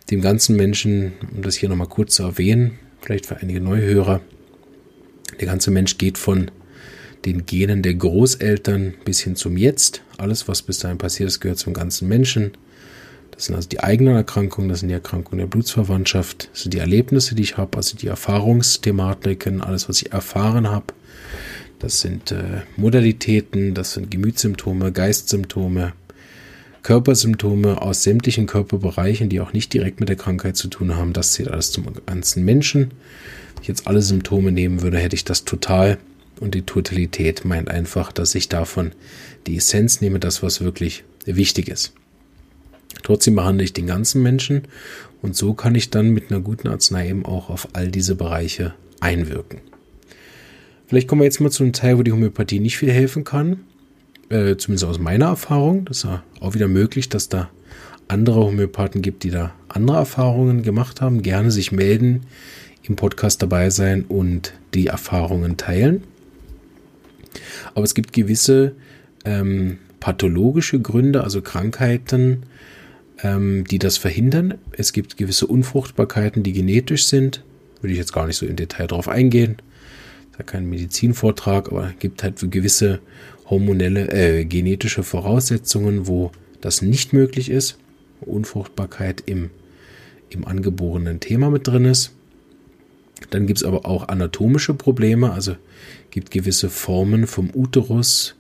dem 0.10 0.22
ganzen 0.22 0.56
Menschen, 0.56 1.12
um 1.36 1.42
das 1.42 1.56
hier 1.56 1.68
nochmal 1.68 1.90
kurz 1.90 2.16
zu 2.16 2.24
erwähnen, 2.24 2.80
vielleicht 3.02 3.26
für 3.26 3.38
einige 3.38 3.62
Neuhörer, 3.62 4.22
der 5.40 5.48
ganze 5.48 5.72
Mensch 5.72 5.98
geht 5.98 6.18
von 6.18 6.52
den 7.26 7.46
Genen 7.46 7.84
der 7.84 7.94
Großeltern 7.94 8.94
bis 9.06 9.20
hin 9.20 9.36
zum 9.36 9.58
Jetzt. 9.58 10.02
Alles, 10.18 10.48
was 10.48 10.62
bis 10.62 10.80
dahin 10.80 10.98
passiert 10.98 11.28
ist, 11.28 11.40
gehört 11.40 11.60
zum 11.60 11.74
ganzen 11.74 12.08
Menschen. 12.08 12.52
Das 13.32 13.46
sind 13.46 13.56
also 13.56 13.70
die 13.70 13.80
eigenen 13.80 14.16
Erkrankungen, 14.16 14.70
das 14.70 14.82
sind 14.82 14.90
die 14.90 14.94
Erkrankungen 14.94 15.40
der 15.40 15.48
Blutsverwandtschaft, 15.48 16.50
das 16.52 16.64
sind 16.64 16.74
die 16.74 16.80
Erlebnisse, 16.80 17.34
die 17.34 17.44
ich 17.44 17.58
habe, 17.58 17.78
also 17.78 17.98
die 17.98 18.08
Erfahrungsthematiken, 18.08 19.62
alles, 19.62 19.90
was 19.90 20.02
ich 20.02 20.12
erfahren 20.12 20.70
habe. 20.70 20.86
Das 21.80 22.02
sind 22.02 22.32
äh, 22.32 22.62
Modalitäten, 22.78 23.74
das 23.74 23.94
sind 23.94 24.12
Gemütssymptome, 24.12 24.92
Geistsymptome, 24.92 25.94
Körpersymptome 26.84 27.82
aus 27.82 28.04
sämtlichen 28.04 28.48
Körperbereichen, 28.48 29.30
die 29.30 29.40
auch 29.40 29.54
nicht 29.54 29.74
direkt 29.74 30.00
mit 30.00 30.10
der 30.10 30.16
Krankheit 30.16 30.58
zu 30.58 30.68
tun 30.68 30.96
haben. 30.96 31.14
Das 31.14 31.34
zählt 31.34 31.50
alles 31.50 31.72
zum 31.72 31.86
ganzen 32.06 32.44
Menschen. 32.44 32.92
Wenn 33.56 33.62
ich 33.62 33.68
jetzt 33.68 33.88
alle 33.88 34.02
Symptome 34.02 34.52
nehmen 34.52 34.82
würde, 34.82 34.98
hätte 34.98 35.16
ich 35.16 35.24
das 35.24 35.46
total. 35.46 35.98
Und 36.40 36.56
die 36.56 36.64
Totalität 36.64 37.46
meint 37.46 37.70
einfach, 37.70 38.12
dass 38.12 38.34
ich 38.34 38.50
davon 38.50 38.94
die 39.46 39.58
Essenz 39.58 40.02
nehme, 40.02 40.20
das, 40.20 40.42
was 40.42 40.62
wirklich 40.62 41.04
wichtig 41.26 41.70
ist. 41.70 41.94
Trotzdem 43.04 43.36
behandle 43.36 43.64
ich 43.64 43.74
den 43.74 43.88
ganzen 43.88 44.22
Menschen 44.24 44.64
und 45.22 45.36
so 45.36 45.54
kann 45.54 45.76
ich 45.76 45.90
dann 45.90 46.10
mit 46.10 46.32
einer 46.32 46.42
guten 46.42 46.68
Arznei 46.68 47.10
eben 47.10 47.26
auch 47.26 47.50
auf 47.50 47.70
all 47.74 47.90
diese 47.90 48.16
Bereiche 48.16 48.74
einwirken. 49.00 49.62
Vielleicht 50.88 51.08
kommen 51.08 51.22
wir 51.22 51.26
jetzt 51.26 51.40
mal 51.40 51.52
zu 51.52 51.64
einem 51.64 51.74
Teil, 51.74 51.98
wo 51.98 52.04
die 52.04 52.12
Homöopathie 52.12 52.60
nicht 52.60 52.78
viel 52.78 52.92
helfen 52.92 53.24
kann. 53.24 53.62
Äh, 54.32 54.56
zumindest 54.56 54.86
aus 54.86 54.98
meiner 54.98 55.26
Erfahrung. 55.26 55.84
Das 55.84 55.98
ist 55.98 56.04
ja 56.06 56.24
auch 56.40 56.54
wieder 56.54 56.70
möglich, 56.70 57.10
dass 57.10 57.28
da 57.28 57.50
andere 58.08 58.40
Homöopathen 58.46 59.02
gibt, 59.02 59.24
die 59.24 59.30
da 59.30 59.54
andere 59.68 59.98
Erfahrungen 59.98 60.64
gemacht 60.64 61.02
haben. 61.02 61.22
Gerne 61.22 61.52
sich 61.52 61.74
melden, 61.74 62.22
im 62.84 62.96
Podcast 62.96 63.42
dabei 63.42 63.70
sein 63.70 64.06
und 64.08 64.54
die 64.74 64.88
Erfahrungen 64.88 65.58
teilen. 65.58 66.06
Aber 67.76 67.84
es 67.84 67.94
gibt 67.94 68.14
gewisse 68.14 68.74
ähm, 69.26 69.80
pathologische 70.00 70.80
Gründe, 70.80 71.26
also 71.26 71.42
Krankheiten, 71.42 72.44
ähm, 73.24 73.66
die 73.66 73.80
das 73.80 73.98
verhindern. 73.98 74.54
Es 74.72 74.94
gibt 74.94 75.18
gewisse 75.18 75.46
Unfruchtbarkeiten, 75.46 76.42
die 76.42 76.54
genetisch 76.54 77.06
sind. 77.08 77.44
Würde 77.82 77.92
ich 77.92 78.00
jetzt 78.00 78.14
gar 78.14 78.28
nicht 78.28 78.38
so 78.38 78.46
im 78.46 78.56
Detail 78.56 78.88
drauf 78.88 79.10
eingehen. 79.10 79.58
Das 79.58 80.32
ist 80.32 80.40
ja 80.40 80.46
kein 80.46 80.70
Medizinvortrag, 80.70 81.70
aber 81.70 81.88
es 81.90 82.00
gibt 82.00 82.24
halt 82.24 82.40
gewisse 82.50 83.00
hormonelle, 83.52 84.10
äh, 84.12 84.46
genetische 84.46 85.04
Voraussetzungen, 85.04 86.08
wo 86.08 86.32
das 86.60 86.82
nicht 86.82 87.14
möglich 87.14 87.52
ist. 87.52 87.78
Unfruchtbarkeit 88.22 89.22
im, 89.28 89.52
im 90.30 90.48
angeborenen 90.48 91.20
Thema 91.20 91.52
mit 91.52 91.68
drin 91.68 91.86
ist. 91.86 92.14
Dann 93.30 93.46
gibt 93.46 93.60
es 93.60 93.64
aber 93.64 93.86
auch 93.86 94.08
anatomische 94.08 94.74
Probleme, 94.74 95.32
also 95.32 95.56
gibt 96.10 96.32
gewisse 96.32 96.70
Formen 96.70 97.28
vom 97.28 97.52
Uterus, 97.54 98.36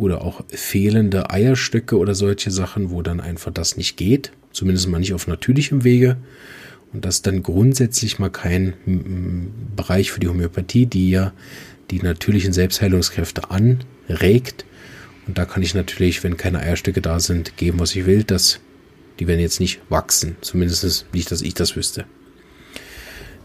oder 0.00 0.24
auch 0.24 0.42
fehlende 0.48 1.30
Eierstöcke 1.30 1.98
oder 1.98 2.14
solche 2.14 2.50
Sachen, 2.50 2.90
wo 2.90 3.02
dann 3.02 3.20
einfach 3.20 3.52
das 3.52 3.76
nicht 3.76 3.98
geht, 3.98 4.32
zumindest 4.50 4.88
mal 4.88 4.98
nicht 4.98 5.12
auf 5.12 5.26
natürlichem 5.26 5.84
Wege. 5.84 6.16
Und 6.94 7.04
das 7.04 7.16
ist 7.16 7.26
dann 7.26 7.42
grundsätzlich 7.42 8.18
mal 8.18 8.30
kein 8.30 8.72
Bereich 9.76 10.10
für 10.10 10.18
die 10.18 10.28
Homöopathie, 10.28 10.86
die 10.86 11.10
ja 11.10 11.32
die 11.90 12.00
natürlichen 12.00 12.52
Selbstheilungskräfte 12.52 13.50
anregt. 13.50 14.64
Und 15.26 15.38
da 15.38 15.44
kann 15.44 15.62
ich 15.62 15.74
natürlich, 15.74 16.22
wenn 16.24 16.36
keine 16.36 16.60
Eierstöcke 16.60 17.00
da 17.00 17.20
sind, 17.20 17.56
geben, 17.56 17.80
was 17.80 17.94
ich 17.94 18.06
will. 18.06 18.24
dass 18.24 18.60
die 19.20 19.26
werden 19.26 19.40
jetzt 19.40 19.60
nicht 19.60 19.80
wachsen. 19.90 20.36
Zumindest 20.40 21.06
nicht, 21.12 21.30
dass 21.30 21.42
ich 21.42 21.54
das 21.54 21.76
wüsste. 21.76 22.06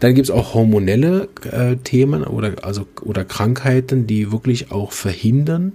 Dann 0.00 0.14
gibt 0.14 0.28
es 0.28 0.30
auch 0.30 0.54
hormonelle 0.54 1.28
äh, 1.50 1.76
Themen 1.76 2.24
oder, 2.24 2.64
also, 2.64 2.86
oder 3.02 3.24
Krankheiten, 3.24 4.06
die 4.06 4.32
wirklich 4.32 4.70
auch 4.70 4.92
verhindern, 4.92 5.72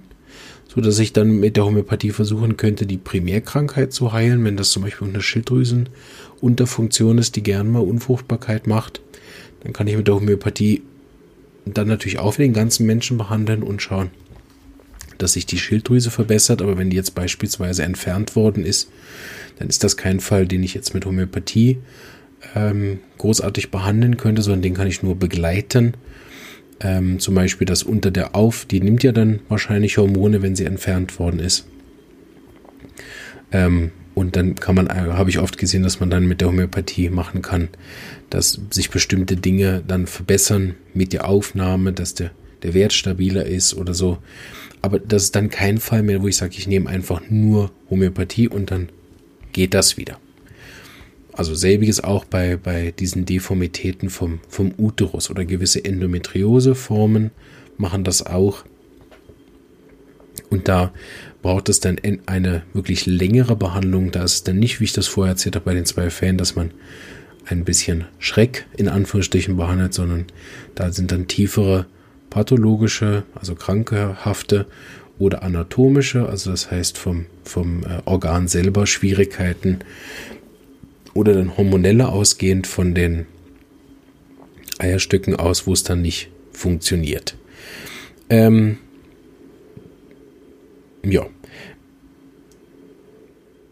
so 0.68 0.80
dass 0.80 0.98
ich 0.98 1.12
dann 1.12 1.38
mit 1.40 1.56
der 1.56 1.64
Homöopathie 1.64 2.10
versuchen 2.10 2.56
könnte, 2.56 2.86
die 2.86 2.98
Primärkrankheit 2.98 3.92
zu 3.92 4.12
heilen, 4.12 4.44
wenn 4.44 4.56
das 4.56 4.70
zum 4.70 4.82
Beispiel 4.84 5.08
eine 5.08 5.22
Schilddrüsenunterfunktion 5.22 7.18
ist, 7.18 7.36
die 7.36 7.42
gern 7.42 7.70
mal 7.70 7.80
Unfruchtbarkeit 7.80 8.66
macht, 8.66 9.00
dann 9.62 9.72
kann 9.72 9.86
ich 9.88 9.96
mit 9.96 10.06
der 10.06 10.16
Homöopathie 10.16 10.82
dann 11.64 11.88
natürlich 11.88 12.18
auch 12.18 12.32
für 12.34 12.42
den 12.42 12.52
ganzen 12.52 12.86
Menschen 12.86 13.18
behandeln 13.18 13.62
und 13.62 13.82
schauen, 13.82 14.10
dass 15.18 15.34
sich 15.34 15.46
die 15.46 15.58
Schilddrüse 15.58 16.10
verbessert. 16.10 16.62
Aber 16.62 16.78
wenn 16.78 16.90
die 16.90 16.96
jetzt 16.96 17.14
beispielsweise 17.14 17.82
entfernt 17.84 18.34
worden 18.36 18.64
ist, 18.64 18.90
dann 19.58 19.68
ist 19.68 19.84
das 19.84 19.96
kein 19.96 20.20
Fall, 20.20 20.46
den 20.46 20.62
ich 20.62 20.74
jetzt 20.74 20.94
mit 20.94 21.06
Homöopathie 21.06 21.78
ähm, 22.56 22.98
großartig 23.18 23.70
behandeln 23.70 24.16
könnte, 24.16 24.42
sondern 24.42 24.62
den 24.62 24.74
kann 24.74 24.88
ich 24.88 25.02
nur 25.02 25.16
begleiten 25.16 25.94
ähm, 26.82 27.18
zum 27.20 27.34
Beispiel 27.34 27.66
das 27.66 27.82
unter 27.82 28.10
der 28.10 28.34
Auf, 28.34 28.64
die 28.64 28.80
nimmt 28.80 29.02
ja 29.02 29.12
dann 29.12 29.40
wahrscheinlich 29.48 29.98
Hormone, 29.98 30.42
wenn 30.42 30.56
sie 30.56 30.64
entfernt 30.64 31.18
worden 31.18 31.38
ist. 31.38 31.66
Ähm, 33.52 33.92
und 34.14 34.36
dann 34.36 34.54
kann 34.56 34.74
man, 34.74 34.88
äh, 34.88 35.12
habe 35.12 35.30
ich 35.30 35.38
oft 35.38 35.58
gesehen, 35.58 35.82
dass 35.82 36.00
man 36.00 36.10
dann 36.10 36.26
mit 36.26 36.40
der 36.40 36.48
Homöopathie 36.48 37.08
machen 37.08 37.42
kann, 37.42 37.68
dass 38.30 38.60
sich 38.70 38.90
bestimmte 38.90 39.36
Dinge 39.36 39.82
dann 39.86 40.06
verbessern 40.06 40.74
mit 40.94 41.12
der 41.12 41.28
Aufnahme, 41.28 41.92
dass 41.92 42.14
der, 42.14 42.30
der 42.62 42.74
Wert 42.74 42.92
stabiler 42.92 43.46
ist 43.46 43.74
oder 43.74 43.94
so. 43.94 44.18
Aber 44.82 44.98
das 44.98 45.24
ist 45.24 45.36
dann 45.36 45.48
kein 45.48 45.78
Fall 45.78 46.02
mehr, 46.02 46.22
wo 46.22 46.28
ich 46.28 46.36
sage, 46.36 46.54
ich 46.58 46.66
nehme 46.66 46.90
einfach 46.90 47.22
nur 47.30 47.70
Homöopathie 47.88 48.48
und 48.48 48.70
dann 48.70 48.88
geht 49.52 49.74
das 49.74 49.96
wieder. 49.96 50.18
Also 51.32 51.54
selbiges 51.54 52.04
auch 52.04 52.26
bei, 52.26 52.56
bei 52.56 52.90
diesen 52.90 53.24
Deformitäten 53.24 54.10
vom, 54.10 54.40
vom 54.48 54.74
Uterus 54.76 55.30
oder 55.30 55.46
gewisse 55.46 55.82
Endometrioseformen 55.82 57.30
machen 57.78 58.04
das 58.04 58.26
auch. 58.26 58.64
Und 60.50 60.68
da 60.68 60.92
braucht 61.42 61.68
es 61.68 61.80
dann 61.80 61.98
eine 62.26 62.62
wirklich 62.72 63.06
längere 63.06 63.56
Behandlung. 63.56 64.12
Da 64.12 64.22
ist 64.22 64.34
es 64.34 64.44
dann 64.44 64.58
nicht, 64.58 64.80
wie 64.80 64.84
ich 64.84 64.92
das 64.92 65.08
vorher 65.08 65.32
erzählt 65.32 65.56
habe 65.56 65.64
bei 65.64 65.74
den 65.74 65.84
zwei 65.84 66.08
Fällen, 66.08 66.38
dass 66.38 66.54
man 66.54 66.70
ein 67.46 67.64
bisschen 67.64 68.04
Schreck 68.18 68.66
in 68.76 68.88
Anführungsstrichen 68.88 69.56
behandelt, 69.56 69.92
sondern 69.92 70.26
da 70.74 70.92
sind 70.92 71.10
dann 71.10 71.26
tiefere 71.26 71.86
pathologische, 72.30 73.24
also 73.34 73.54
krankehafte 73.54 74.66
oder 75.18 75.42
anatomische, 75.42 76.28
also 76.28 76.50
das 76.50 76.70
heißt 76.70 76.96
vom, 76.96 77.26
vom 77.44 77.82
äh, 77.84 78.00
Organ 78.04 78.48
selber 78.48 78.86
Schwierigkeiten 78.86 79.80
oder 81.14 81.34
dann 81.34 81.56
hormonelle 81.56 82.08
ausgehend 82.08 82.66
von 82.66 82.94
den 82.94 83.26
Eierstücken 84.78 85.36
aus, 85.36 85.66
wo 85.66 85.72
es 85.72 85.82
dann 85.82 86.00
nicht 86.00 86.30
funktioniert. 86.52 87.36
Ähm, 88.30 88.78
ja. 91.04 91.26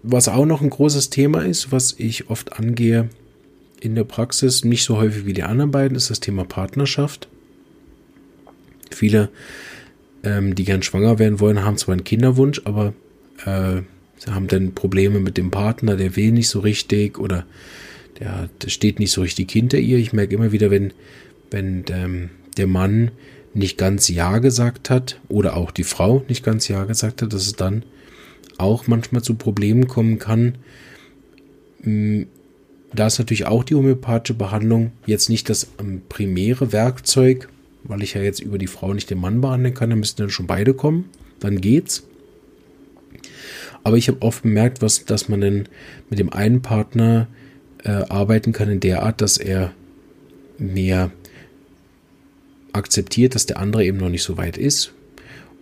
Was 0.03 0.29
auch 0.29 0.47
noch 0.47 0.63
ein 0.63 0.71
großes 0.71 1.11
Thema 1.11 1.45
ist, 1.45 1.73
was 1.73 1.95
ich 1.99 2.31
oft 2.31 2.55
angehe 2.55 3.11
in 3.81 3.95
der 3.95 4.05
Praxis, 4.05 4.65
nicht 4.65 4.85
so 4.85 4.97
häufig 4.97 5.27
wie 5.27 5.33
die 5.33 5.43
anderen 5.43 5.71
beiden, 5.71 5.97
ist 5.97 6.11
das 6.11 6.21
Thema 6.21 6.45
Partnerschaft. 6.45 7.29
Viele, 8.91 9.31
ähm, 10.23 10.55
die 10.55 10.65
gern 10.65 10.83
schwanger 10.83 11.19
werden 11.19 11.41
wollen, 11.41 11.65
haben 11.65 11.77
zwar 11.77 11.93
einen 11.93 12.05
Kinderwunsch, 12.05 12.63
aber 12.65 12.95
äh, 13.45 13.83
Sie 14.21 14.31
haben 14.35 14.49
dann 14.49 14.75
Probleme 14.75 15.19
mit 15.19 15.39
dem 15.39 15.51
Partner, 15.51 15.97
der 15.97 16.15
will 16.15 16.31
nicht 16.33 16.49
so 16.49 16.61
richtig 16.61 17.19
oder 17.19 17.47
der, 18.19 18.51
der 18.63 18.69
steht 18.69 18.99
nicht 18.99 19.13
so 19.13 19.23
richtig 19.23 19.51
hinter 19.51 19.79
ihr. 19.79 19.97
Ich 19.97 20.13
merke 20.13 20.35
immer 20.35 20.53
wieder, 20.53 20.71
wenn, 20.71 20.93
wenn 21.51 21.85
ähm, 21.89 22.29
der 22.59 22.67
Mann 22.67 23.13
nicht 23.55 23.79
ganz 23.79 24.09
Ja 24.09 24.39
gesagt 24.39 24.91
hat 24.91 25.21
oder 25.29 25.57
auch 25.57 25.71
die 25.71 25.85
Frau 25.85 26.25
nicht 26.29 26.45
ganz 26.45 26.69
Ja 26.69 26.85
gesagt 26.85 27.23
hat, 27.23 27.33
dass 27.33 27.47
es 27.47 27.55
dann 27.55 27.85
auch 28.59 28.87
manchmal 28.87 29.23
zu 29.23 29.35
Problemen 29.35 29.89
kommen 29.89 30.19
kann. 30.19 30.57
Mm, 31.83 32.23
da 32.93 33.07
ist 33.07 33.19
natürlich 33.19 33.47
auch 33.47 33.65
die 33.65 33.75
homöopathische 33.75 34.35
Behandlung 34.35 34.93
jetzt 35.07 35.29
nicht 35.29 35.49
das 35.49 35.69
ähm, 35.81 36.03
primäre 36.09 36.73
Werkzeug, 36.73 37.49
weil 37.85 38.03
ich 38.03 38.15
ja 38.15 38.23
jetzt 38.23 38.41
über 38.41 38.59
die 38.59 38.67
Frau 38.67 38.93
nicht 38.93 39.11
den 39.11 39.21
Mann 39.21 39.41
behandeln 39.41 39.75
kann, 39.75 39.91
da 39.91 39.97
müssten 39.97 40.23
dann 40.23 40.31
schon 40.31 40.47
beide 40.47 40.75
kommen, 40.75 41.09
dann 41.39 41.61
geht's. 41.61 42.05
Aber 43.83 43.97
ich 43.97 44.09
habe 44.09 44.21
oft 44.23 44.43
bemerkt, 44.43 44.83
was, 44.83 45.05
dass 45.05 45.29
man 45.29 45.41
denn 45.41 45.69
mit 46.11 46.19
dem 46.19 46.33
einen 46.33 46.61
Partner 46.61 47.29
äh, 47.83 47.91
arbeiten 47.91 48.53
kann 48.53 48.69
in 48.69 48.81
der 48.81 49.03
Art, 49.03 49.21
dass 49.21 49.39
er 49.39 49.73
mehr 50.59 51.11
akzeptiert, 52.73 53.35
dass 53.35 53.47
der 53.47 53.59
andere 53.59 53.85
eben 53.85 53.99
noch 53.99 54.09
nicht 54.09 54.23
so 54.23 54.37
weit 54.37 54.57
ist 54.57 54.93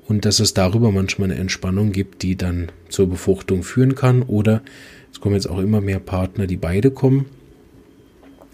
und 0.09 0.25
dass 0.25 0.41
es 0.41 0.55
darüber 0.55 0.91
manchmal 0.91 1.31
eine 1.31 1.41
Entspannung 1.41 1.93
gibt, 1.93 2.23
die 2.23 2.37
dann 2.37 2.73
zur 2.89 3.09
Befruchtung 3.09 3.63
führen 3.63 3.95
kann. 3.95 4.23
Oder 4.23 4.63
es 5.13 5.21
kommen 5.21 5.35
jetzt 5.35 5.49
auch 5.49 5.59
immer 5.59 5.81
mehr 5.81 6.01
Partner, 6.01 6.47
die 6.47 6.57
beide 6.57 6.91
kommen. 6.91 7.27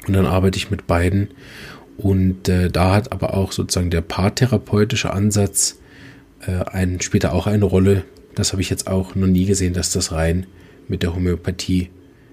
Und 0.06 0.14
dann 0.14 0.26
arbeite 0.26 0.58
ich 0.58 0.70
mit 0.70 0.86
beiden. 0.86 1.28
Und 1.96 2.48
äh, 2.48 2.70
da 2.70 2.94
hat 2.94 3.12
aber 3.12 3.34
auch 3.34 3.52
sozusagen 3.52 3.90
der 3.90 4.00
paartherapeutische 4.00 5.12
Ansatz 5.12 5.78
äh, 6.40 6.64
ein, 6.64 7.00
später 7.00 7.32
auch 7.32 7.46
eine 7.46 7.64
Rolle, 7.64 8.04
das 8.34 8.52
habe 8.52 8.60
ich 8.60 8.68
jetzt 8.68 8.88
auch 8.88 9.14
noch 9.14 9.28
nie 9.28 9.46
gesehen, 9.46 9.74
dass 9.74 9.92
das 9.92 10.10
rein 10.10 10.46
mit 10.88 11.04
der 11.04 11.14
Homöopathie 11.14 11.90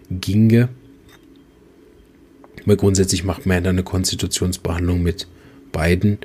ginge. 0.10 0.70
Weil 2.66 2.76
grundsätzlich 2.76 3.24
macht 3.24 3.46
man 3.46 3.58
ja 3.58 3.62
dann 3.62 3.76
eine 3.76 3.84
Konstitutionsbehandlung 3.84 5.04
mit 5.04 5.28
beiden. 5.72 6.20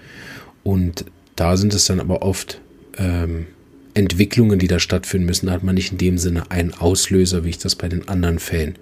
Und 0.62 1.04
da 1.37 1.56
sind 1.56 1.74
es 1.74 1.87
dann 1.87 2.00
aber 2.00 2.22
oft 2.22 2.61
ähm, 2.98 3.46
Entwicklungen, 3.94 4.59
die 4.59 4.68
da 4.68 4.78
stattfinden 4.78 5.26
müssen. 5.26 5.46
Da 5.46 5.52
hat 5.52 5.62
man 5.62 5.74
nicht 5.74 5.92
in 5.92 5.98
dem 5.98 6.18
Sinne 6.18 6.50
einen 6.50 6.74
Auslöser, 6.74 7.44
wie 7.44 7.50
ich 7.50 7.59
das 7.59 7.74
bei 7.74 7.88
den 7.88 8.09
anderen 8.09 8.38
Fällen 8.38 8.76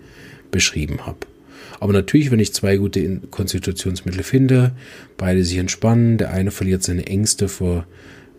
beschrieben 0.50 1.07
habe. 1.07 1.18
Aber 1.81 1.92
natürlich, 1.92 2.31
wenn 2.31 2.40
ich 2.40 2.55
zwei 2.55 2.77
gute 2.77 3.20
Konstitutionsmittel 3.31 4.22
finde, 4.22 4.72
beide 5.16 5.44
sich 5.44 5.59
entspannen, 5.59 6.18
der 6.18 6.33
eine 6.33 6.50
verliert 6.50 6.83
seine 6.83 7.07
Ängste 7.07 7.48
vor 7.48 7.87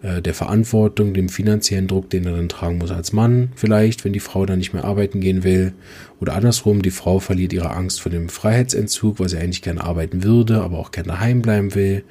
äh, 0.05 0.21
der 0.21 0.35
Verantwortung, 0.35 1.15
dem 1.15 1.29
finanziellen 1.29 1.87
Druck, 1.87 2.11
den 2.11 2.27
er 2.27 2.33
dann 2.33 2.47
tragen 2.47 2.77
muss 2.77 2.91
als 2.91 3.11
Mann 3.11 3.49
vielleicht, 3.55 4.05
wenn 4.05 4.13
die 4.13 4.19
Frau 4.19 4.45
dann 4.45 4.59
nicht 4.59 4.71
mehr 4.71 4.85
arbeiten 4.85 5.19
gehen 5.19 5.43
will. 5.43 5.73
Oder 6.19 6.35
andersrum, 6.35 6.83
die 6.83 6.91
Frau 6.91 7.19
verliert 7.19 7.53
ihre 7.53 7.71
Angst 7.71 8.01
vor 8.01 8.11
dem 8.11 8.29
Freiheitsentzug, 8.29 9.19
weil 9.19 9.29
sie 9.29 9.37
eigentlich 9.37 9.63
gerne 9.63 9.83
arbeiten 9.83 10.23
würde, 10.23 10.61
aber 10.61 10.77
auch 10.77 10.91
gerne 10.91 11.07
daheim 11.07 11.41
bleiben 11.41 11.73
will. 11.73 12.03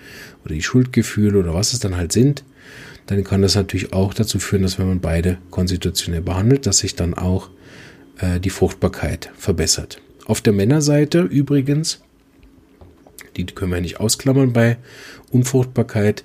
Oder 0.45 0.55
die 0.55 0.63
Schuldgefühle 0.63 1.39
oder 1.39 1.55
was 1.55 1.73
es 1.73 1.79
dann 1.79 1.97
halt 1.97 2.11
sind. 2.11 2.43
Dann 3.07 3.23
kann 3.23 3.43
das 3.43 3.55
natürlich 3.55 3.93
auch 3.93 4.13
dazu 4.13 4.41
führen, 4.41 4.63
dass 4.63 4.79
wenn 4.81 4.89
man 4.89 5.01
beide 5.01 5.39
konstitutionell 5.51 6.23
behandelt, 6.23 6.67
dass 6.67 6.79
sich 6.79 6.97
dann 6.97 7.15
auch 7.15 7.51
äh, 8.19 8.41
die 8.41 8.51
Fruchtbarkeit 8.51 9.31
verbessert. 9.37 10.01
Auf 10.27 10.41
der 10.41 10.53
Männerseite 10.53 11.21
übrigens, 11.21 12.01
die 13.37 13.47
können 13.47 13.73
wir 13.73 13.81
nicht 13.81 14.01
ausklammern 14.01 14.53
bei 14.53 14.79
Unfruchtbarkeit, 15.31 16.25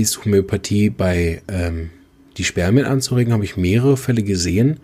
ist 0.00 0.24
Homöopathie 0.24 0.90
bei 0.90 1.42
ähm, 1.48 1.90
die 2.36 2.44
Spermien 2.44 2.86
anzuregen, 2.86 3.32
habe 3.32 3.44
ich 3.44 3.56
mehrere 3.56 3.96
Fälle 3.96 4.22
gesehen, 4.22 4.78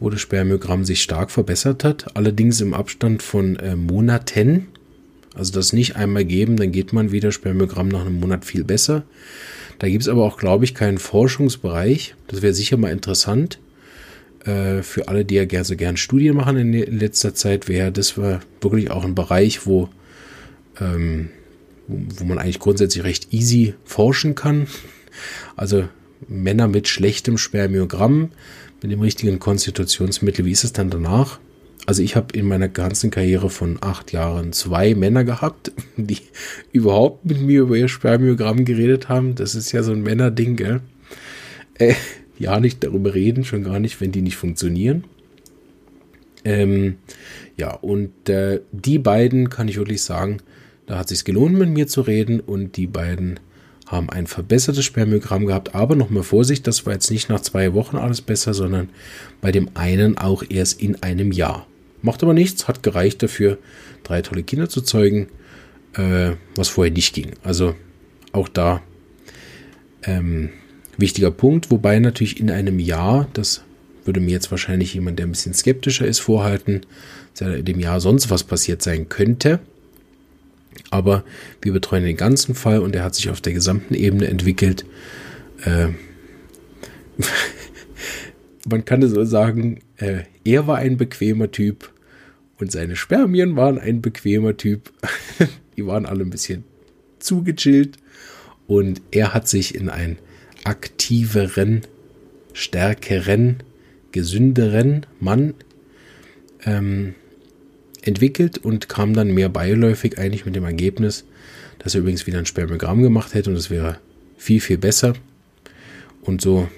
wo 0.00 0.10
das 0.10 0.20
Spermiogramm 0.20 0.84
sich 0.84 1.02
stark 1.02 1.30
verbessert 1.30 1.84
hat. 1.84 2.16
Allerdings 2.16 2.60
im 2.60 2.74
Abstand 2.74 3.22
von 3.22 3.56
äh, 3.56 3.76
Monaten. 3.76 4.66
Also 5.34 5.52
das 5.52 5.72
nicht 5.72 5.96
einmal 5.96 6.24
geben, 6.24 6.56
dann 6.56 6.70
geht 6.70 6.92
man 6.92 7.10
wieder 7.10 7.32
Spermiogramm 7.32 7.88
nach 7.88 8.02
einem 8.02 8.20
Monat 8.20 8.44
viel 8.44 8.64
besser. 8.64 9.04
Da 9.78 9.88
gibt 9.88 10.02
es 10.02 10.08
aber 10.08 10.22
auch, 10.24 10.36
glaube 10.36 10.64
ich, 10.64 10.74
keinen 10.74 10.98
Forschungsbereich. 10.98 12.14
Das 12.28 12.42
wäre 12.42 12.54
sicher 12.54 12.76
mal 12.76 12.92
interessant. 12.92 13.58
Äh, 14.44 14.82
für 14.82 15.08
alle, 15.08 15.24
die 15.24 15.34
ja 15.34 15.44
gerne 15.44 15.64
so 15.64 15.76
gern 15.76 15.96
Studien 15.96 16.36
machen 16.36 16.56
in, 16.56 16.72
letzter 16.98 17.34
Zeit, 17.34 17.68
wäre 17.68 17.90
das 17.90 18.16
war 18.16 18.40
wirklich 18.60 18.90
auch 18.90 19.04
ein 19.04 19.14
Bereich, 19.14 19.66
wo 19.66 19.88
ähm, 20.80 21.30
wo 21.86 22.24
man 22.24 22.38
eigentlich 22.38 22.60
grundsätzlich 22.60 23.04
recht 23.04 23.32
easy 23.32 23.74
forschen 23.84 24.34
kann. 24.34 24.66
Also 25.56 25.88
Männer 26.28 26.68
mit 26.68 26.88
schlechtem 26.88 27.38
Spermiogramm, 27.38 28.30
mit 28.82 28.90
dem 28.90 29.00
richtigen 29.00 29.38
Konstitutionsmittel, 29.38 30.44
wie 30.44 30.52
ist 30.52 30.64
es 30.64 30.72
dann 30.72 30.90
danach? 30.90 31.38
Also 31.86 32.02
ich 32.02 32.16
habe 32.16 32.36
in 32.36 32.46
meiner 32.46 32.68
ganzen 32.68 33.10
Karriere 33.10 33.50
von 33.50 33.78
acht 33.82 34.12
Jahren 34.12 34.52
zwei 34.52 34.94
Männer 34.94 35.24
gehabt, 35.24 35.72
die 35.96 36.18
überhaupt 36.72 37.24
mit 37.26 37.40
mir 37.40 37.62
über 37.62 37.76
ihr 37.76 37.88
Spermiogramm 37.88 38.64
geredet 38.64 39.08
haben. 39.08 39.34
Das 39.34 39.54
ist 39.54 39.72
ja 39.72 39.82
so 39.82 39.92
ein 39.92 40.02
Männerding, 40.02 40.56
gell? 40.56 40.80
Äh, 41.74 41.94
ja, 42.38 42.58
nicht 42.60 42.82
darüber 42.82 43.14
reden, 43.14 43.44
schon 43.44 43.64
gar 43.64 43.80
nicht, 43.80 44.00
wenn 44.00 44.12
die 44.12 44.22
nicht 44.22 44.36
funktionieren. 44.36 45.04
Ähm, 46.44 46.96
ja, 47.56 47.72
und 47.74 48.28
äh, 48.28 48.60
die 48.72 48.98
beiden 48.98 49.50
kann 49.50 49.68
ich 49.68 49.76
wirklich 49.76 50.02
sagen, 50.02 50.38
da 50.86 50.98
hat 50.98 51.10
es 51.10 51.18
sich 51.18 51.24
gelohnt, 51.24 51.58
mit 51.58 51.70
mir 51.70 51.86
zu 51.86 52.02
reden 52.02 52.40
und 52.40 52.76
die 52.76 52.86
beiden 52.86 53.40
haben 53.86 54.10
ein 54.10 54.26
verbessertes 54.26 54.84
Spermiogramm 54.84 55.46
gehabt. 55.46 55.74
Aber 55.74 55.96
nochmal 55.96 56.22
Vorsicht, 56.22 56.66
das 56.66 56.86
war 56.86 56.94
jetzt 56.94 57.10
nicht 57.10 57.28
nach 57.28 57.40
zwei 57.40 57.74
Wochen 57.74 57.96
alles 57.96 58.20
besser, 58.20 58.54
sondern 58.54 58.88
bei 59.40 59.52
dem 59.52 59.70
einen 59.74 60.18
auch 60.18 60.42
erst 60.48 60.80
in 60.80 61.02
einem 61.02 61.32
Jahr. 61.32 61.66
Macht 62.02 62.22
aber 62.22 62.34
nichts, 62.34 62.68
hat 62.68 62.82
gereicht 62.82 63.22
dafür, 63.22 63.58
drei 64.02 64.22
tolle 64.22 64.42
Kinder 64.42 64.68
zu 64.68 64.82
zeugen, 64.82 65.28
äh, 65.94 66.32
was 66.56 66.68
vorher 66.68 66.92
nicht 66.92 67.14
ging. 67.14 67.32
Also 67.42 67.74
auch 68.32 68.48
da 68.48 68.82
ähm, 70.02 70.50
wichtiger 70.98 71.30
Punkt, 71.30 71.70
wobei 71.70 71.98
natürlich 71.98 72.40
in 72.40 72.50
einem 72.50 72.78
Jahr, 72.78 73.28
das 73.32 73.62
würde 74.04 74.20
mir 74.20 74.32
jetzt 74.32 74.50
wahrscheinlich 74.50 74.94
jemand, 74.94 75.18
der 75.18 75.26
ein 75.26 75.30
bisschen 75.30 75.54
skeptischer 75.54 76.06
ist, 76.06 76.20
vorhalten, 76.20 76.82
dass 77.38 77.48
in 77.48 77.64
dem 77.64 77.80
Jahr 77.80 78.00
sonst 78.00 78.30
was 78.30 78.44
passiert 78.44 78.82
sein 78.82 79.08
könnte. 79.08 79.60
Aber 80.90 81.24
wir 81.62 81.72
betreuen 81.72 82.04
den 82.04 82.16
ganzen 82.16 82.54
Fall 82.54 82.78
und 82.80 82.94
er 82.94 83.04
hat 83.04 83.14
sich 83.14 83.30
auf 83.30 83.40
der 83.40 83.52
gesamten 83.52 83.94
Ebene 83.94 84.26
entwickelt. 84.26 84.84
Äh, 85.64 85.88
man 88.68 88.84
kann 88.84 89.02
es 89.02 89.12
so 89.12 89.24
sagen, 89.24 89.80
äh, 89.96 90.22
er 90.44 90.66
war 90.66 90.78
ein 90.78 90.96
bequemer 90.96 91.50
Typ 91.50 91.90
und 92.58 92.72
seine 92.72 92.96
Spermien 92.96 93.56
waren 93.56 93.78
ein 93.78 94.02
bequemer 94.02 94.56
Typ. 94.56 94.92
Die 95.76 95.86
waren 95.86 96.06
alle 96.06 96.22
ein 96.22 96.30
bisschen 96.30 96.64
zugechillt 97.18 97.96
und 98.66 99.00
er 99.10 99.34
hat 99.34 99.48
sich 99.48 99.74
in 99.74 99.88
einen 99.88 100.18
aktiveren, 100.64 101.82
stärkeren, 102.52 103.62
gesünderen 104.12 105.06
Mann 105.20 105.54
ähm, 106.64 107.14
entwickelt 108.06 108.58
und 108.58 108.88
kam 108.88 109.14
dann 109.14 109.32
mehr 109.32 109.48
beiläufig 109.48 110.18
eigentlich 110.18 110.44
mit 110.44 110.54
dem 110.54 110.64
Ergebnis, 110.64 111.24
dass 111.78 111.94
er 111.94 112.00
übrigens 112.00 112.26
wieder 112.26 112.38
ein 112.38 112.46
Spermiogramm 112.46 113.02
gemacht 113.02 113.34
hätte 113.34 113.50
und 113.50 113.56
es 113.56 113.70
wäre 113.70 113.98
viel, 114.36 114.60
viel 114.60 114.78
besser. 114.78 115.14
Und 116.22 116.40
so 116.40 116.68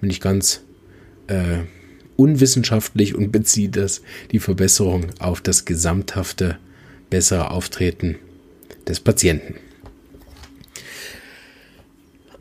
bin 0.00 0.10
ich 0.10 0.20
ganz 0.20 0.62
äh, 1.26 1.58
unwissenschaftlich 2.16 3.14
und 3.14 3.32
beziehe 3.32 3.68
das 3.68 4.02
die 4.30 4.38
Verbesserung 4.38 5.06
auf 5.18 5.40
das 5.40 5.64
gesamthafte 5.64 6.58
bessere 7.10 7.50
Auftreten 7.50 8.16
des 8.86 9.00
Patienten. 9.00 9.54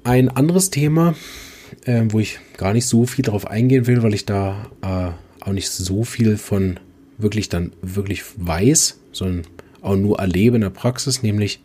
Ein 0.04 0.30
anderes 0.30 0.69
Thema, 0.69 1.15
äh, 1.86 2.04
wo 2.10 2.19
ich 2.19 2.39
gar 2.58 2.73
nicht 2.73 2.86
so 2.86 3.06
viel 3.06 3.25
darauf 3.25 3.47
eingehen 3.47 3.88
will, 3.88 4.04
weil 4.04 4.13
ich 4.13 4.25
da 4.25 4.69
äh, 4.82 5.43
auch 5.43 5.54
nicht 5.54 5.69
so 5.69 6.04
viel 6.04 6.38
von 6.38 6.80
wirklich 7.17 7.49
dann 7.49 7.71
wirklich 7.82 8.23
weiß, 8.38 8.99
sondern 9.12 9.45
auch 9.82 9.95
nur 9.95 10.19
erlebe 10.19 10.56
in 10.56 10.62
der 10.62 10.69
Praxis, 10.69 11.23
nämlich 11.23 11.60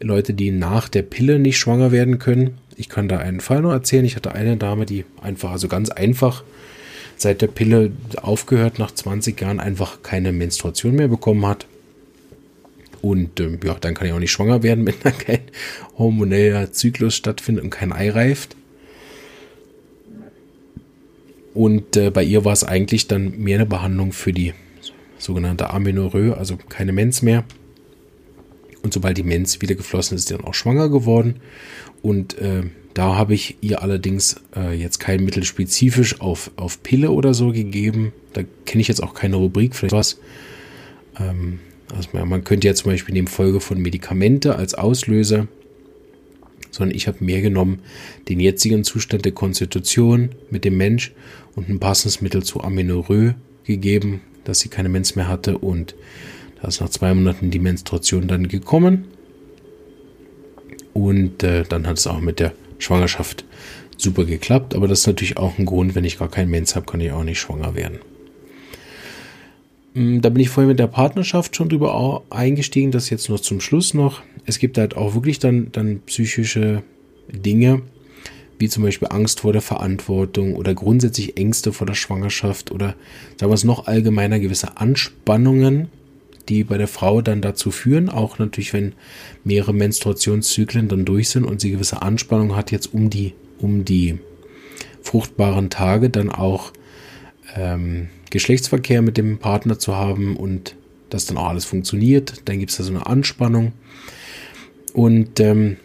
Leute, 0.00 0.34
die 0.34 0.50
nach 0.50 0.88
der 0.88 1.02
Pille 1.02 1.38
nicht 1.38 1.58
schwanger 1.58 1.90
werden 1.90 2.18
können. 2.18 2.58
Ich 2.76 2.88
kann 2.88 3.08
da 3.08 3.18
einen 3.18 3.40
Fall 3.40 3.62
noch 3.62 3.72
erzählen. 3.72 4.04
Ich 4.04 4.14
hatte 4.14 4.32
eine 4.32 4.56
Dame, 4.56 4.86
die 4.86 5.04
einfach, 5.20 5.50
also 5.50 5.66
ganz 5.66 5.90
einfach, 5.90 6.44
seit 7.16 7.42
der 7.42 7.48
Pille 7.48 7.90
aufgehört, 8.16 8.78
nach 8.78 8.92
20 8.92 9.40
Jahren 9.40 9.58
einfach 9.58 10.02
keine 10.02 10.32
Menstruation 10.32 10.94
mehr 10.94 11.08
bekommen 11.08 11.44
hat. 11.46 11.66
Und 13.02 13.40
ähm, 13.40 13.58
ja, 13.64 13.74
dann 13.74 13.94
kann 13.94 14.06
ich 14.06 14.12
auch 14.12 14.18
nicht 14.20 14.30
schwanger 14.30 14.62
werden, 14.62 14.86
wenn 14.86 14.94
da 15.02 15.10
kein 15.10 15.40
hormoneller 15.96 16.72
Zyklus 16.72 17.16
stattfindet 17.16 17.64
und 17.64 17.70
kein 17.70 17.92
Ei 17.92 18.10
reift. 18.10 18.56
Und 21.54 21.96
äh, 21.96 22.10
bei 22.10 22.22
ihr 22.22 22.44
war 22.44 22.52
es 22.52 22.62
eigentlich 22.62 23.08
dann 23.08 23.36
mehr 23.38 23.56
eine 23.56 23.66
Behandlung 23.66 24.12
für 24.12 24.32
die 24.32 24.54
sogenannte 25.18 25.70
Amenorrhoe, 25.70 26.36
also 26.36 26.56
keine 26.68 26.92
Mens 26.92 27.22
mehr. 27.22 27.44
Und 28.82 28.94
sobald 28.94 29.18
die 29.18 29.24
Mens 29.24 29.60
wieder 29.60 29.74
geflossen 29.74 30.14
ist, 30.14 30.22
ist 30.22 30.28
sie 30.28 30.36
dann 30.36 30.44
auch 30.44 30.54
schwanger 30.54 30.88
geworden. 30.88 31.36
Und 32.02 32.38
äh, 32.38 32.62
da 32.94 33.16
habe 33.16 33.34
ich 33.34 33.58
ihr 33.60 33.82
allerdings 33.82 34.40
äh, 34.56 34.74
jetzt 34.74 34.98
kein 34.98 35.24
Mittel 35.24 35.44
spezifisch 35.44 36.20
auf, 36.20 36.50
auf 36.56 36.82
Pille 36.82 37.10
oder 37.10 37.34
so 37.34 37.52
gegeben. 37.52 38.12
Da 38.32 38.42
kenne 38.66 38.80
ich 38.80 38.88
jetzt 38.88 39.02
auch 39.02 39.14
keine 39.14 39.36
Rubrik, 39.36 39.74
vielleicht 39.74 39.92
was. 39.92 40.18
Ähm, 41.18 41.60
also 41.94 42.08
man 42.12 42.44
könnte 42.44 42.66
ja 42.66 42.74
zum 42.74 42.90
Beispiel 42.90 43.14
nehmen 43.14 43.28
Folge 43.28 43.60
von 43.60 43.80
Medikamente 43.80 44.56
als 44.56 44.74
Auslöser, 44.74 45.48
sondern 46.70 46.94
ich 46.94 47.08
habe 47.08 47.24
mehr 47.24 47.40
genommen 47.40 47.80
den 48.28 48.40
jetzigen 48.40 48.84
Zustand 48.84 49.24
der 49.24 49.32
Konstitution 49.32 50.30
mit 50.50 50.64
dem 50.64 50.76
Mensch 50.76 51.12
und 51.54 51.68
ein 51.68 51.80
passendes 51.80 52.20
Mittel 52.20 52.42
zu 52.42 52.62
Amenorrhoe 52.62 53.34
gegeben, 53.64 54.20
dass 54.48 54.60
sie 54.60 54.68
keine 54.68 54.88
Mens 54.88 55.14
mehr 55.14 55.28
hatte 55.28 55.58
und 55.58 55.94
da 56.60 56.68
ist 56.68 56.80
nach 56.80 56.88
zwei 56.88 57.14
Monaten 57.14 57.50
die 57.50 57.58
Menstruation 57.58 58.26
dann 58.26 58.48
gekommen. 58.48 59.04
Und 60.92 61.42
äh, 61.44 61.62
dann 61.68 61.86
hat 61.86 61.98
es 61.98 62.06
auch 62.06 62.20
mit 62.20 62.40
der 62.40 62.52
Schwangerschaft 62.78 63.44
super 63.96 64.24
geklappt. 64.24 64.74
Aber 64.74 64.88
das 64.88 65.00
ist 65.00 65.06
natürlich 65.06 65.36
auch 65.36 65.58
ein 65.58 65.66
Grund, 65.66 65.94
wenn 65.94 66.04
ich 66.04 66.18
gar 66.18 66.30
keinen 66.30 66.50
Mens 66.50 66.74
habe, 66.74 66.86
kann 66.86 67.00
ich 67.00 67.12
auch 67.12 67.22
nicht 67.22 67.38
schwanger 67.38 67.76
werden. 67.76 67.98
Mm, 69.94 70.20
da 70.20 70.30
bin 70.30 70.42
ich 70.42 70.48
vorhin 70.48 70.68
mit 70.68 70.78
der 70.78 70.88
Partnerschaft 70.88 71.54
schon 71.54 71.68
drüber 71.68 72.24
eingestiegen, 72.30 72.90
das 72.90 73.10
jetzt 73.10 73.28
noch 73.28 73.40
zum 73.40 73.60
Schluss 73.60 73.94
noch. 73.94 74.22
Es 74.46 74.58
gibt 74.58 74.78
halt 74.78 74.96
auch 74.96 75.14
wirklich 75.14 75.38
dann, 75.38 75.70
dann 75.72 76.00
psychische 76.06 76.82
Dinge, 77.30 77.82
wie 78.58 78.68
zum 78.68 78.82
Beispiel 78.82 79.08
Angst 79.10 79.40
vor 79.40 79.52
der 79.52 79.62
Verantwortung 79.62 80.54
oder 80.54 80.74
grundsätzlich 80.74 81.36
Ängste 81.36 81.72
vor 81.72 81.86
der 81.86 81.94
Schwangerschaft 81.94 82.70
oder 82.70 82.94
sagen 83.38 83.50
wir 83.50 83.54
es 83.54 83.64
noch 83.64 83.86
allgemeiner 83.86 84.40
gewisse 84.40 84.76
Anspannungen, 84.76 85.88
die 86.48 86.64
bei 86.64 86.78
der 86.78 86.88
Frau 86.88 87.20
dann 87.22 87.40
dazu 87.40 87.70
führen, 87.70 88.08
auch 88.08 88.38
natürlich 88.38 88.72
wenn 88.72 88.94
mehrere 89.44 89.74
Menstruationszyklen 89.74 90.88
dann 90.88 91.04
durch 91.04 91.28
sind 91.28 91.44
und 91.44 91.60
sie 91.60 91.70
gewisse 91.70 92.02
Anspannung 92.02 92.56
hat 92.56 92.72
jetzt 92.72 92.92
um 92.92 93.10
die 93.10 93.34
um 93.58 93.84
die 93.84 94.18
fruchtbaren 95.02 95.70
Tage 95.70 96.10
dann 96.10 96.30
auch 96.30 96.72
ähm, 97.56 98.08
Geschlechtsverkehr 98.30 99.02
mit 99.02 99.16
dem 99.16 99.38
Partner 99.38 99.78
zu 99.78 99.96
haben 99.96 100.36
und 100.36 100.76
dass 101.10 101.26
dann 101.26 101.38
auch 101.38 101.48
alles 101.48 101.64
funktioniert, 101.64 102.42
dann 102.44 102.58
gibt 102.58 102.70
es 102.70 102.76
da 102.76 102.84
so 102.84 102.92
eine 102.92 103.06
Anspannung. 103.06 103.72
Und 104.92 105.40
ähm, 105.40 105.78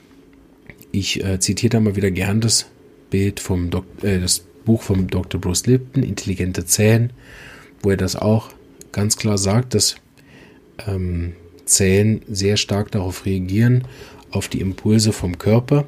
ich 0.93 1.23
äh, 1.23 1.39
zitiere 1.39 1.71
da 1.71 1.79
mal 1.81 1.97
wieder 1.97 2.11
gern 2.11 2.39
das 2.39 2.67
Bild 3.09 3.41
vom 3.41 3.69
Dok 3.69 3.85
äh, 4.03 4.19
das 4.19 4.45
Buch 4.63 4.81
vom 4.81 5.07
Dr. 5.07 5.41
Bruce 5.41 5.65
Lipton, 5.65 6.03
Intelligente 6.03 6.65
Zellen, 6.65 7.11
wo 7.81 7.89
er 7.89 7.97
das 7.97 8.15
auch 8.15 8.51
ganz 8.93 9.17
klar 9.17 9.37
sagt, 9.37 9.73
dass 9.73 9.95
ähm, 10.87 11.33
Zellen 11.65 12.21
sehr 12.29 12.55
stark 12.55 12.91
darauf 12.91 13.25
reagieren, 13.25 13.85
auf 14.31 14.47
die 14.47 14.61
Impulse 14.61 15.11
vom 15.11 15.37
Körper 15.37 15.85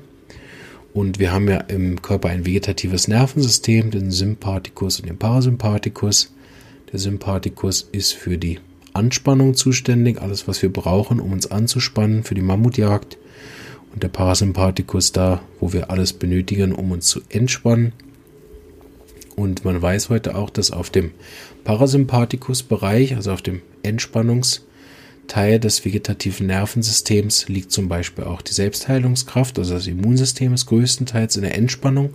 Und 0.93 1.19
wir 1.19 1.31
haben 1.31 1.47
ja 1.47 1.57
im 1.57 2.01
Körper 2.01 2.29
ein 2.29 2.45
vegetatives 2.45 3.07
Nervensystem, 3.07 3.91
den 3.91 4.11
Sympathikus 4.11 4.99
und 4.99 5.09
den 5.09 5.17
Parasympathikus. 5.17 6.33
Der 6.91 6.99
Sympathikus 6.99 7.87
ist 7.91 8.13
für 8.13 8.37
die 8.37 8.59
Anspannung 8.93 9.55
zuständig, 9.55 10.21
alles 10.21 10.47
was 10.47 10.61
wir 10.61 10.71
brauchen, 10.71 11.19
um 11.19 11.33
uns 11.33 11.51
anzuspannen 11.51 12.23
für 12.23 12.35
die 12.35 12.41
Mammutjagd. 12.41 13.17
Und 13.95 14.03
der 14.03 14.09
Parasympathikus 14.09 15.13
da, 15.13 15.41
wo 15.61 15.71
wir 15.71 15.89
alles 15.89 16.11
benötigen, 16.11 16.73
um 16.73 16.91
uns 16.91 17.07
zu 17.07 17.21
entspannen. 17.29 17.93
Und 19.37 19.63
man 19.63 19.81
weiß 19.81 20.09
heute 20.09 20.35
auch, 20.35 20.49
dass 20.49 20.71
auf 20.71 20.89
dem 20.89 21.11
Parasympathikus-Bereich, 21.63 23.15
also 23.15 23.31
auf 23.31 23.41
dem 23.41 23.61
Entspannungsteil 23.83 25.61
des 25.61 25.85
vegetativen 25.85 26.47
Nervensystems, 26.47 27.47
liegt 27.47 27.71
zum 27.71 27.87
Beispiel 27.87 28.25
auch 28.25 28.41
die 28.41 28.51
Selbstheilungskraft, 28.51 29.57
also 29.59 29.73
das 29.75 29.87
Immunsystem 29.87 30.53
ist 30.53 30.65
größtenteils 30.65 31.37
in 31.37 31.43
der 31.43 31.55
Entspannung. 31.55 32.13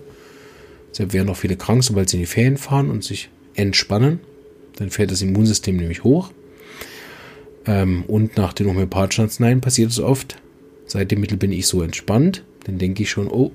Deshalb 0.91 1.13
werden 1.13 1.29
auch 1.29 1.37
viele 1.37 1.57
krank, 1.57 1.83
sobald 1.83 2.09
sie 2.09 2.17
in 2.17 2.21
die 2.21 2.27
Ferien 2.27 2.57
fahren 2.57 2.91
und 2.91 3.03
sich 3.03 3.29
entspannen. 3.55 4.19
Dann 4.75 4.91
fährt 4.91 5.09
das 5.09 5.23
Immunsystem 5.23 5.77
nämlich 5.77 6.03
hoch. 6.03 6.31
Ähm, 7.65 8.03
und 8.07 8.37
nach 8.37 8.53
den 8.53 8.67
homöopathischen 8.67 9.23
Arzneien 9.23 9.61
passiert 9.61 9.89
es 9.89 9.99
oft. 9.99 10.40
Seit 10.91 11.09
dem 11.09 11.21
Mittel 11.21 11.37
bin 11.37 11.53
ich 11.53 11.67
so 11.67 11.81
entspannt, 11.83 12.43
dann 12.65 12.77
denke 12.77 13.03
ich 13.03 13.09
schon, 13.09 13.29
oh, 13.29 13.53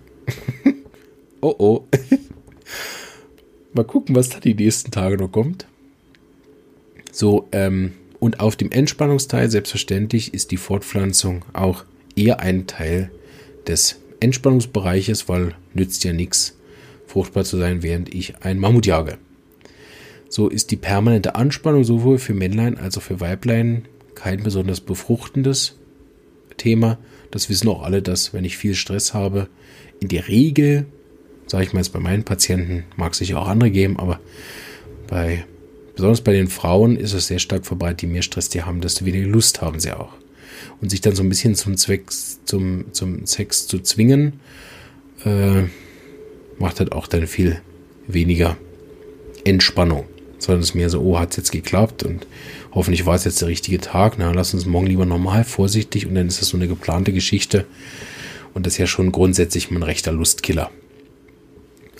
oh, 1.42 1.54
oh. 1.58 1.84
Mal 3.74 3.84
gucken, 3.84 4.16
was 4.16 4.30
da 4.30 4.40
die 4.40 4.54
nächsten 4.54 4.90
Tage 4.90 5.18
noch 5.18 5.30
kommt. 5.30 5.66
So, 7.12 7.46
ähm, 7.52 7.92
und 8.20 8.40
auf 8.40 8.56
dem 8.56 8.72
Entspannungsteil, 8.72 9.50
selbstverständlich, 9.50 10.32
ist 10.32 10.50
die 10.50 10.56
Fortpflanzung 10.56 11.44
auch 11.52 11.84
eher 12.16 12.40
ein 12.40 12.66
Teil 12.66 13.10
des 13.66 14.00
Entspannungsbereiches, 14.20 15.28
weil 15.28 15.54
nützt 15.74 16.04
ja 16.04 16.14
nichts, 16.14 16.56
fruchtbar 17.06 17.44
zu 17.44 17.58
sein, 17.58 17.82
während 17.82 18.14
ich 18.14 18.36
ein 18.44 18.58
Mammut 18.58 18.86
jage. 18.86 19.18
So 20.30 20.48
ist 20.48 20.70
die 20.70 20.76
permanente 20.76 21.34
Anspannung 21.34 21.84
sowohl 21.84 22.16
für 22.16 22.32
Männlein 22.32 22.78
als 22.78 22.96
auch 22.96 23.02
für 23.02 23.20
Weiblein 23.20 23.84
kein 24.14 24.42
besonders 24.42 24.80
befruchtendes 24.80 25.76
Thema. 26.56 26.96
Das 27.30 27.48
wissen 27.48 27.68
auch 27.68 27.82
alle, 27.82 28.02
dass 28.02 28.32
wenn 28.32 28.44
ich 28.44 28.56
viel 28.56 28.74
Stress 28.74 29.14
habe, 29.14 29.48
in 30.00 30.08
der 30.08 30.28
Regel 30.28 30.86
sage 31.46 31.64
ich 31.64 31.72
mal 31.72 31.80
jetzt 31.80 31.92
bei 31.92 32.00
meinen 32.00 32.24
Patienten, 32.24 32.84
mag 32.96 33.12
es 33.12 33.18
sicher 33.18 33.40
auch 33.40 33.48
andere 33.48 33.70
geben, 33.70 33.98
aber 33.98 34.20
bei, 35.06 35.44
besonders 35.94 36.20
bei 36.20 36.32
den 36.32 36.48
Frauen 36.48 36.96
ist 36.96 37.12
es 37.12 37.28
sehr 37.28 37.38
stark 37.38 37.66
verbreitet, 37.66 38.02
je 38.02 38.08
mehr 38.08 38.22
Stress 38.22 38.48
die 38.48 38.62
haben, 38.62 38.80
desto 38.80 39.04
weniger 39.04 39.28
Lust 39.28 39.62
haben 39.62 39.80
sie 39.80 39.92
auch. 39.92 40.12
Und 40.80 40.90
sich 40.90 41.00
dann 41.00 41.14
so 41.14 41.22
ein 41.22 41.28
bisschen 41.28 41.54
zum 41.54 41.76
Zweck, 41.76 42.10
zum, 42.10 42.92
zum 42.92 43.26
Sex 43.26 43.66
zu 43.66 43.78
zwingen, 43.80 44.40
äh, 45.24 45.62
macht 46.58 46.80
halt 46.80 46.92
auch 46.92 47.06
dann 47.06 47.26
viel 47.26 47.60
weniger 48.08 48.56
Entspannung. 49.44 50.06
Sondern 50.38 50.62
es 50.62 50.70
ist 50.70 50.74
mehr 50.74 50.90
so, 50.90 51.00
oh, 51.00 51.18
hat 51.18 51.30
es 51.30 51.36
jetzt 51.36 51.52
geklappt 51.52 52.02
und 52.02 52.26
hoffentlich 52.72 53.06
war 53.06 53.14
es 53.14 53.24
jetzt 53.24 53.40
der 53.40 53.48
richtige 53.48 53.80
Tag. 53.80 54.16
Na, 54.18 54.32
lass 54.32 54.54
uns 54.54 54.66
morgen 54.66 54.86
lieber 54.86 55.06
normal, 55.06 55.44
vorsichtig 55.44 56.06
und 56.06 56.14
dann 56.14 56.28
ist 56.28 56.40
das 56.40 56.48
so 56.48 56.56
eine 56.56 56.68
geplante 56.68 57.12
Geschichte. 57.12 57.64
Und 58.54 58.66
das 58.66 58.74
ist 58.74 58.78
ja 58.78 58.86
schon 58.86 59.12
grundsätzlich 59.12 59.70
ein 59.70 59.82
rechter 59.82 60.12
Lustkiller. 60.12 60.70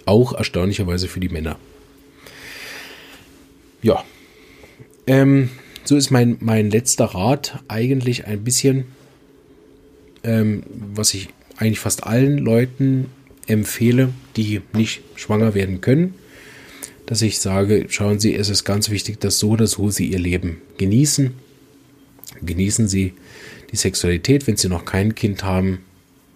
Auch 0.05 0.33
erstaunlicherweise 0.33 1.09
für 1.09 1.20
die 1.20 1.29
Männer. 1.29 1.59
Ja. 3.83 4.05
Ähm, 5.07 5.51
so 5.85 5.96
ist 5.96 6.11
mein, 6.11 6.37
mein 6.40 6.70
letzter 6.70 7.07
Rat 7.07 7.62
eigentlich 7.68 8.27
ein 8.27 8.42
bisschen, 8.42 8.87
ähm, 10.25 10.62
was 10.94 11.14
ich 11.14 11.29
eigentlich 11.57 11.81
fast 11.81 12.05
allen 12.05 12.38
Leuten 12.38 13.07
empfehle, 13.46 14.11
die 14.37 14.62
nicht 14.72 15.03
schwanger 15.14 15.55
werden 15.55 15.81
können, 15.81 16.14
dass 17.07 17.23
ich 17.23 17.38
sage, 17.38 17.87
schauen 17.88 18.19
Sie, 18.21 18.35
es 18.35 18.49
ist 18.49 18.64
ganz 18.64 18.90
wichtig, 18.90 19.21
dass 19.21 19.38
so 19.38 19.51
oder 19.51 19.66
so 19.66 19.90
Sie 19.90 20.07
Ihr 20.07 20.19
Leben 20.19 20.61
genießen. 20.79 21.33
Genießen 22.45 22.88
Sie 22.88 23.14
die 23.73 23.77
Sexualität, 23.77 24.47
wenn 24.47 24.57
Sie 24.57 24.69
noch 24.69 24.85
kein 24.85 25.14
Kind 25.14 25.45
haben, 25.45 25.79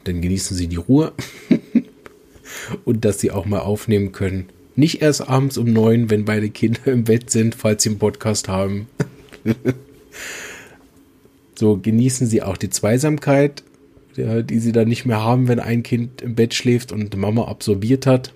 dann 0.04 0.20
genießen 0.20 0.56
Sie 0.56 0.68
die 0.68 0.76
Ruhe. 0.76 1.12
und 2.85 3.04
dass 3.04 3.20
sie 3.20 3.30
auch 3.30 3.46
mal 3.46 3.61
aufnehmen 3.61 4.12
können. 4.12 4.48
Nicht 4.76 5.02
erst 5.02 5.28
abends 5.28 5.59
um 5.59 5.72
neun, 5.72 6.11
wenn 6.11 6.24
beide 6.24 6.50
Kinder 6.50 6.87
im 6.87 7.04
Bett 7.04 7.30
sind, 7.30 7.54
falls 7.54 7.83
sie 7.83 7.90
einen 7.90 7.98
Podcast 7.98 8.48
haben. 8.48 8.87
so 11.54 11.76
genießen 11.76 12.26
sie 12.26 12.42
auch 12.42 12.56
die 12.56 12.70
Zweisamkeit, 12.70 13.62
die 14.16 14.59
sie 14.59 14.72
dann 14.72 14.88
nicht 14.88 15.06
mehr 15.06 15.22
haben, 15.22 15.48
wenn 15.48 15.61
ein 15.61 15.83
Kind 15.83 16.22
im 16.22 16.35
Bett 16.35 16.54
schläft 16.54 16.92
und 16.92 17.16
Mama 17.16 17.46
absorbiert 17.46 18.06
hat. 18.06 18.33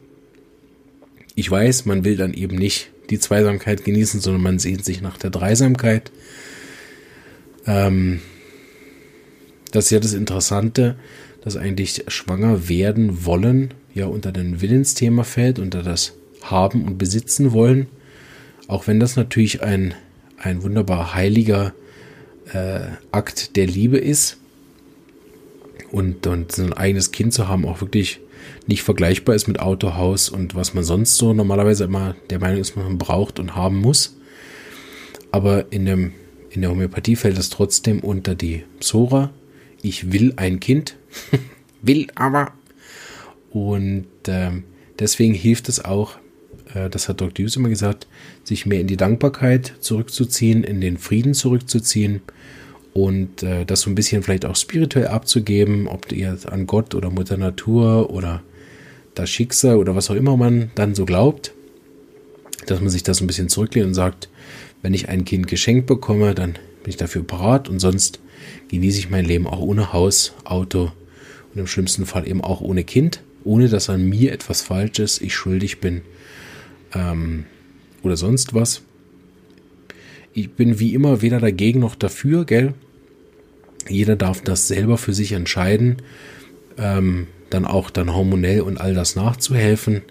Ich 1.34 1.50
weiß, 1.50 1.84
man 1.86 2.04
will 2.04 2.16
dann 2.16 2.34
eben 2.34 2.56
nicht 2.56 2.90
die 3.10 3.18
Zweisamkeit 3.18 3.84
genießen, 3.84 4.20
sondern 4.20 4.42
man 4.42 4.58
sehnt 4.58 4.84
sich 4.84 5.00
nach 5.02 5.18
der 5.18 5.30
Dreisamkeit. 5.30 6.10
Ähm, 7.66 8.20
das 9.72 9.86
ist 9.86 9.90
ja 9.90 10.00
das 10.00 10.14
Interessante, 10.14 10.96
dass 11.42 11.56
eigentlich 11.56 12.04
schwanger 12.08 12.68
werden 12.68 13.24
wollen 13.24 13.74
ja 13.94 14.06
unter 14.06 14.32
den 14.32 14.60
Willensthema 14.60 15.22
fällt, 15.22 15.58
unter 15.58 15.82
das 15.82 16.14
Haben 16.42 16.84
und 16.84 16.98
Besitzen 16.98 17.52
wollen. 17.52 17.86
Auch 18.66 18.86
wenn 18.86 19.00
das 19.00 19.16
natürlich 19.16 19.62
ein, 19.62 19.94
ein 20.36 20.62
wunderbar 20.62 21.14
heiliger 21.14 21.72
äh, 22.52 22.80
Akt 23.12 23.56
der 23.56 23.66
Liebe 23.66 23.98
ist. 23.98 24.38
Und, 25.90 26.26
und 26.26 26.52
so 26.52 26.64
ein 26.64 26.72
eigenes 26.72 27.12
Kind 27.12 27.32
zu 27.32 27.46
haben 27.46 27.64
auch 27.64 27.80
wirklich 27.80 28.20
nicht 28.66 28.82
vergleichbar 28.82 29.34
ist 29.34 29.48
mit 29.48 29.60
Auto, 29.60 29.94
Haus 29.94 30.28
und 30.28 30.54
was 30.54 30.74
man 30.74 30.84
sonst 30.84 31.16
so 31.16 31.32
normalerweise 31.32 31.84
immer 31.84 32.14
der 32.30 32.38
Meinung 32.38 32.60
ist, 32.60 32.76
man 32.76 32.98
braucht 32.98 33.38
und 33.38 33.56
haben 33.56 33.80
muss. 33.80 34.16
Aber 35.30 35.72
in, 35.72 35.86
dem, 35.86 36.12
in 36.50 36.60
der 36.60 36.70
Homöopathie 36.70 37.16
fällt 37.16 37.38
es 37.38 37.50
trotzdem 37.50 38.00
unter 38.00 38.34
die 38.34 38.64
Psora. 38.80 39.30
Ich 39.82 40.12
will 40.12 40.34
ein 40.36 40.60
Kind, 40.60 40.96
will 41.82 42.06
aber 42.14 42.52
und 43.54 44.06
äh, 44.26 44.50
deswegen 44.98 45.32
hilft 45.32 45.68
es 45.68 45.84
auch, 45.84 46.18
äh, 46.74 46.90
das 46.90 47.08
hat 47.08 47.20
Dr. 47.20 47.44
Hughes 47.44 47.54
immer 47.54 47.68
gesagt, 47.68 48.08
sich 48.42 48.66
mehr 48.66 48.80
in 48.80 48.88
die 48.88 48.96
Dankbarkeit 48.96 49.74
zurückzuziehen, 49.78 50.64
in 50.64 50.80
den 50.80 50.98
Frieden 50.98 51.34
zurückzuziehen 51.34 52.20
und 52.94 53.42
äh, 53.42 53.66
das 53.66 53.82
so 53.82 53.90
ein 53.90 53.94
bisschen 53.94 54.22
vielleicht 54.22 54.46
auch 54.46 54.56
spirituell 54.56 55.08
abzugeben, 55.08 55.86
ob 55.86 56.10
ihr 56.10 56.38
an 56.46 56.66
Gott 56.66 56.94
oder 56.94 57.10
Mutter 57.10 57.36
Natur 57.36 58.10
oder 58.10 58.42
das 59.14 59.28
Schicksal 59.28 59.76
oder 59.76 59.94
was 59.94 60.10
auch 60.10 60.14
immer 60.14 60.36
man 60.36 60.70
dann 60.74 60.94
so 60.94 61.04
glaubt, 61.04 61.52
dass 62.66 62.80
man 62.80 62.88
sich 62.88 63.02
das 63.02 63.20
ein 63.20 63.26
bisschen 63.26 63.48
zurücklehnt 63.48 63.88
und 63.88 63.94
sagt, 63.94 64.30
wenn 64.80 64.94
ich 64.94 65.08
ein 65.08 65.26
Kind 65.26 65.46
geschenkt 65.46 65.86
bekomme, 65.86 66.34
dann 66.34 66.52
bin 66.52 66.90
ich 66.90 66.96
dafür 66.96 67.22
parat 67.22 67.68
und 67.68 67.80
sonst 67.80 68.20
genieße 68.70 68.98
ich 68.98 69.10
mein 69.10 69.26
Leben 69.26 69.46
auch 69.46 69.60
ohne 69.60 69.92
Haus, 69.92 70.32
Auto 70.44 70.92
und 71.52 71.60
im 71.60 71.66
schlimmsten 71.66 72.06
Fall 72.06 72.26
eben 72.26 72.42
auch 72.42 72.62
ohne 72.62 72.84
Kind 72.84 73.20
ohne 73.44 73.68
dass 73.68 73.90
an 73.90 74.08
mir 74.08 74.32
etwas 74.32 74.62
Falsches 74.62 75.20
ich 75.20 75.34
schuldig 75.34 75.80
bin 75.80 76.02
ähm, 76.94 77.44
oder 78.02 78.16
sonst 78.16 78.54
was. 78.54 78.82
Ich 80.32 80.50
bin 80.52 80.80
wie 80.80 80.94
immer 80.94 81.22
weder 81.22 81.38
dagegen 81.38 81.80
noch 81.80 81.94
dafür, 81.94 82.44
gell? 82.44 82.74
Jeder 83.88 84.16
darf 84.16 84.40
das 84.40 84.68
selber 84.68 84.98
für 84.98 85.12
sich 85.12 85.32
entscheiden, 85.32 86.02
ähm, 86.78 87.26
dann 87.50 87.64
auch 87.64 87.90
dann 87.90 88.14
hormonell 88.14 88.62
und 88.62 88.80
all 88.80 88.94
das 88.94 89.16
nachzuhelfen. 89.16 90.02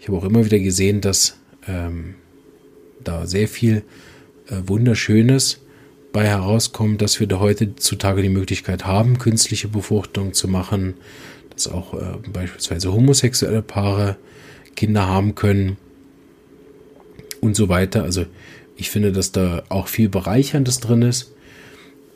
Ich 0.00 0.08
habe 0.08 0.18
auch 0.18 0.24
immer 0.24 0.44
wieder 0.44 0.58
gesehen, 0.58 1.00
dass 1.00 1.38
ähm, 1.66 2.14
da 3.02 3.26
sehr 3.26 3.48
viel 3.48 3.82
äh, 4.48 4.56
Wunderschönes 4.66 5.60
bei 6.12 6.26
herauskommt, 6.26 7.02
dass 7.02 7.20
wir 7.20 7.26
da 7.26 7.40
heutzutage 7.40 8.22
die 8.22 8.28
Möglichkeit 8.28 8.86
haben, 8.86 9.18
künstliche 9.18 9.68
Befruchtung 9.68 10.32
zu 10.32 10.48
machen, 10.48 10.94
dass 11.50 11.68
auch 11.68 11.94
äh, 11.94 12.16
beispielsweise 12.32 12.92
homosexuelle 12.92 13.62
Paare 13.62 14.16
Kinder 14.76 15.06
haben 15.06 15.34
können 15.34 15.76
und 17.40 17.56
so 17.56 17.68
weiter. 17.68 18.02
Also 18.02 18.26
ich 18.76 18.90
finde, 18.90 19.12
dass 19.12 19.32
da 19.32 19.62
auch 19.68 19.88
viel 19.88 20.08
Bereicherndes 20.08 20.80
drin 20.80 21.02
ist. 21.02 21.32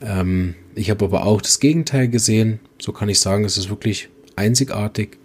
Ähm, 0.01 0.55
ich 0.75 0.91
habe 0.91 1.05
aber 1.05 1.27
auch 1.27 1.41
das 1.41 1.61
Gegenteil 1.61 2.09
gesehen. 2.09 2.61
So 2.79 2.93
kann 2.93 3.09
ich 3.09 3.21
sagen, 3.21 3.45
es 3.45 3.57
ist 3.57 3.71
wirklich 3.71 4.09
einzigartig. 4.37 5.19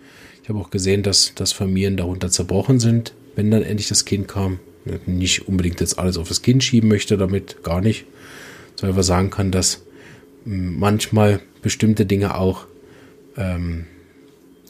Ich 0.43 0.49
habe 0.49 0.59
auch 0.59 0.69
gesehen, 0.69 1.03
dass, 1.03 1.33
dass 1.35 1.53
Familien 1.53 1.97
darunter 1.97 2.29
zerbrochen 2.29 2.79
sind, 2.79 3.13
wenn 3.35 3.51
dann 3.51 3.63
endlich 3.63 3.87
das 3.87 4.05
Kind 4.05 4.27
kam. 4.27 4.59
Nicht 5.07 5.47
unbedingt 5.47 5.79
jetzt 5.79 5.97
alles 5.97 6.17
auf 6.17 6.27
das 6.27 6.41
Kind 6.41 6.63
schieben 6.63 6.89
möchte 6.89 7.17
damit, 7.17 7.63
gar 7.63 7.81
nicht. 7.81 8.05
Sondern 8.75 8.91
einfach 8.95 9.07
sagen 9.07 9.29
kann, 9.31 9.51
dass 9.51 9.83
hm, 10.43 10.77
manchmal 10.77 11.39
bestimmte 11.61 12.05
Dinge 12.05 12.35
auch 12.35 12.67
ähm, 13.37 13.85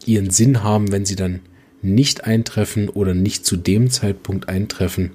ihren 0.05 0.29
Sinn 0.29 0.63
haben, 0.63 0.91
wenn 0.91 1.05
sie 1.05 1.15
dann 1.15 1.41
nicht 1.81 2.23
eintreffen 2.23 2.89
oder 2.89 3.13
nicht 3.13 3.45
zu 3.45 3.57
dem 3.57 3.89
Zeitpunkt 3.89 4.47
eintreffen. 4.47 5.11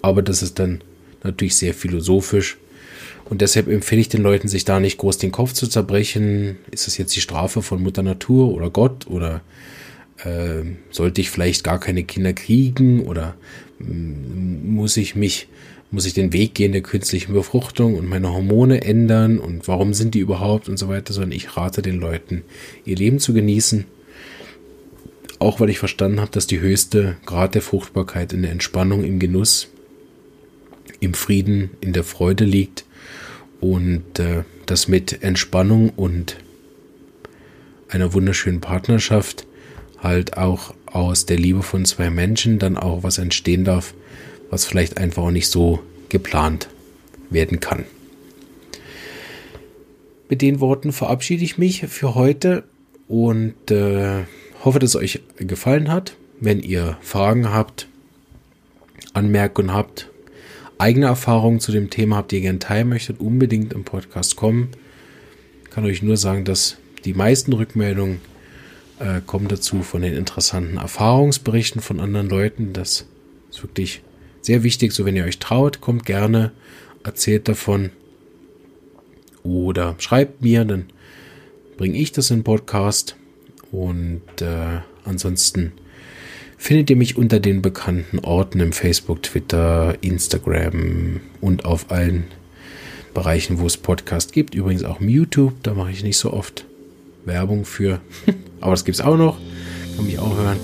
Aber 0.00 0.22
das 0.22 0.42
ist 0.42 0.58
dann 0.58 0.82
natürlich 1.22 1.56
sehr 1.56 1.74
philosophisch 1.74 2.58
Und 3.24 3.40
deshalb 3.40 3.68
empfehle 3.68 4.02
ich 4.02 4.08
den 4.08 4.22
Leuten, 4.22 4.48
sich 4.48 4.64
da 4.64 4.80
nicht 4.80 4.98
groß 4.98 5.18
den 5.18 5.32
Kopf 5.32 5.52
zu 5.52 5.66
zerbrechen. 5.66 6.58
Ist 6.70 6.86
das 6.86 6.98
jetzt 6.98 7.16
die 7.16 7.20
Strafe 7.20 7.62
von 7.62 7.82
Mutter 7.82 8.02
Natur 8.02 8.52
oder 8.52 8.70
Gott? 8.70 9.06
Oder 9.06 9.40
äh, 10.18 10.62
sollte 10.90 11.20
ich 11.20 11.30
vielleicht 11.30 11.64
gar 11.64 11.80
keine 11.80 12.04
Kinder 12.04 12.34
kriegen? 12.34 13.06
Oder 13.06 13.34
mm, 13.78 14.74
muss 14.74 14.98
ich 14.98 15.14
mich, 15.14 15.48
muss 15.90 16.04
ich 16.04 16.12
den 16.12 16.34
Weg 16.34 16.54
gehen 16.54 16.72
der 16.72 16.82
künstlichen 16.82 17.32
Befruchtung 17.32 17.96
und 17.96 18.06
meine 18.06 18.30
Hormone 18.30 18.82
ändern? 18.82 19.38
Und 19.38 19.66
warum 19.68 19.94
sind 19.94 20.14
die 20.14 20.20
überhaupt 20.20 20.68
und 20.68 20.76
so 20.76 20.88
weiter, 20.88 21.14
sondern 21.14 21.32
ich 21.32 21.56
rate 21.56 21.80
den 21.80 21.98
Leuten, 21.98 22.42
ihr 22.84 22.96
Leben 22.96 23.20
zu 23.20 23.32
genießen. 23.32 23.86
Auch 25.38 25.60
weil 25.60 25.70
ich 25.70 25.78
verstanden 25.78 26.20
habe, 26.20 26.30
dass 26.30 26.46
die 26.46 26.60
höchste 26.60 27.16
Grad 27.24 27.54
der 27.54 27.62
Fruchtbarkeit 27.62 28.34
in 28.34 28.42
der 28.42 28.52
Entspannung, 28.52 29.02
im 29.02 29.18
Genuss, 29.18 29.68
im 31.00 31.14
Frieden, 31.14 31.70
in 31.80 31.94
der 31.94 32.04
Freude 32.04 32.44
liegt 32.44 32.84
und 33.64 34.18
äh, 34.18 34.44
das 34.66 34.88
mit 34.88 35.22
Entspannung 35.22 35.88
und 35.88 36.36
einer 37.88 38.12
wunderschönen 38.12 38.60
Partnerschaft 38.60 39.46
halt 39.98 40.36
auch 40.36 40.74
aus 40.84 41.24
der 41.24 41.38
Liebe 41.38 41.62
von 41.62 41.86
zwei 41.86 42.10
Menschen 42.10 42.58
dann 42.58 42.76
auch 42.76 43.02
was 43.02 43.16
entstehen 43.16 43.64
darf, 43.64 43.94
was 44.50 44.66
vielleicht 44.66 44.98
einfach 44.98 45.22
auch 45.22 45.30
nicht 45.30 45.48
so 45.48 45.82
geplant 46.10 46.68
werden 47.30 47.58
kann. 47.58 47.84
Mit 50.28 50.42
den 50.42 50.60
Worten 50.60 50.92
verabschiede 50.92 51.44
ich 51.44 51.56
mich 51.56 51.86
für 51.86 52.14
heute 52.14 52.64
und 53.08 53.70
äh, 53.70 54.24
hoffe, 54.62 54.78
dass 54.78 54.90
es 54.90 54.96
euch 54.96 55.20
gefallen 55.38 55.90
hat. 55.90 56.16
Wenn 56.38 56.60
ihr 56.60 56.98
Fragen 57.00 57.50
habt, 57.50 57.88
Anmerkungen 59.14 59.72
habt, 59.72 60.10
eigene 60.78 61.06
Erfahrungen 61.06 61.60
zu 61.60 61.72
dem 61.72 61.90
Thema 61.90 62.16
habt, 62.16 62.32
die 62.32 62.36
ihr 62.36 62.42
gerne 62.42 62.58
teilen 62.58 62.88
möchtet, 62.88 63.20
unbedingt 63.20 63.72
im 63.72 63.84
Podcast 63.84 64.36
kommen. 64.36 64.68
Ich 65.64 65.70
kann 65.70 65.84
euch 65.84 66.02
nur 66.02 66.16
sagen, 66.16 66.44
dass 66.44 66.76
die 67.04 67.14
meisten 67.14 67.52
Rückmeldungen 67.52 68.20
äh, 68.98 69.20
kommen 69.24 69.48
dazu 69.48 69.82
von 69.82 70.02
den 70.02 70.14
interessanten 70.14 70.76
Erfahrungsberichten 70.76 71.80
von 71.80 72.00
anderen 72.00 72.28
Leuten. 72.28 72.72
Das 72.72 73.06
ist 73.50 73.62
wirklich 73.62 74.02
sehr 74.40 74.62
wichtig. 74.62 74.92
So, 74.92 75.04
wenn 75.04 75.16
ihr 75.16 75.24
euch 75.24 75.38
traut, 75.38 75.80
kommt 75.80 76.06
gerne, 76.06 76.52
erzählt 77.02 77.48
davon 77.48 77.90
oder 79.42 79.94
schreibt 79.98 80.42
mir, 80.42 80.64
dann 80.64 80.86
bringe 81.76 81.98
ich 81.98 82.12
das 82.12 82.30
in 82.30 82.38
den 82.38 82.44
Podcast. 82.44 83.16
Und 83.70 84.22
äh, 84.40 84.80
ansonsten 85.04 85.72
findet 86.64 86.88
ihr 86.88 86.96
mich 86.96 87.18
unter 87.18 87.40
den 87.40 87.60
bekannten 87.60 88.20
Orten 88.20 88.58
im 88.58 88.72
Facebook, 88.72 89.22
Twitter, 89.22 89.98
Instagram 90.00 91.20
und 91.42 91.66
auf 91.66 91.90
allen 91.90 92.24
Bereichen, 93.12 93.58
wo 93.58 93.66
es 93.66 93.76
Podcast 93.76 94.32
gibt. 94.32 94.54
Übrigens 94.54 94.82
auch 94.82 94.98
im 94.98 95.10
YouTube, 95.10 95.52
da 95.62 95.74
mache 95.74 95.90
ich 95.90 96.02
nicht 96.02 96.16
so 96.16 96.32
oft 96.32 96.64
Werbung 97.26 97.66
für. 97.66 98.00
Aber 98.62 98.70
das 98.70 98.86
gibt 98.86 98.98
es 98.98 99.04
auch 99.04 99.18
noch. 99.18 99.36
Kann 99.94 100.06
mich 100.06 100.18
auch 100.18 100.34
hören. 100.34 100.56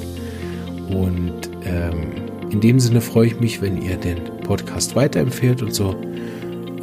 Und 0.89 1.51
ähm, 1.67 2.07
in 2.51 2.63
dem 2.63 2.81
Sinne 2.81 3.03
freue 3.03 3.27
ich 3.27 3.39
mich, 3.39 3.61
wenn 3.61 3.83
ihr 3.83 3.99
den 3.99 4.25
Podcast 4.43 4.97
weiterempfehlt 4.97 5.61
und 5.61 5.75
so 5.75 5.95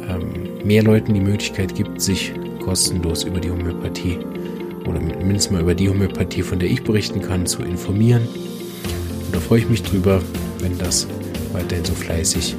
ähm, 0.08 0.64
mehr 0.64 0.84
Leuten 0.84 1.12
die 1.12 1.20
Möglichkeit 1.20 1.74
gibt, 1.74 2.00
sich 2.00 2.32
kostenlos 2.60 3.24
über 3.24 3.40
die 3.40 3.50
Homöopathie 3.50 4.18
oder 4.86 5.00
mindestens 5.00 5.50
mal 5.50 5.62
über 5.62 5.74
die 5.74 5.88
Homöopathie, 5.88 6.42
von 6.42 6.60
der 6.60 6.70
ich 6.70 6.84
berichten 6.84 7.20
kann, 7.20 7.46
zu 7.46 7.64
informieren. 7.64 8.28
Da 9.38 9.44
freue 9.44 9.60
ich 9.60 9.68
mich 9.68 9.84
drüber, 9.84 10.20
wenn 10.58 10.76
das 10.78 11.06
weiterhin 11.52 11.84
so 11.84 11.94
fleißig 11.94 12.56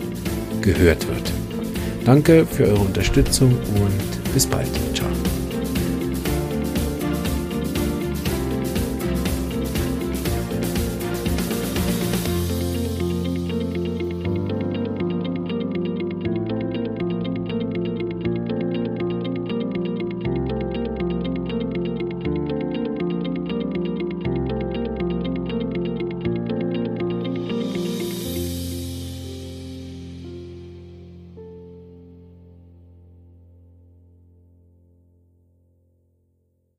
gehört 0.61 1.05
wird. 1.09 1.33
Danke 2.05 2.45
für 2.45 2.67
eure 2.67 2.79
Unterstützung 2.79 3.51
und 3.51 4.33
bis 4.33 4.47
bald. 4.47 4.69
Ciao. 4.93 5.09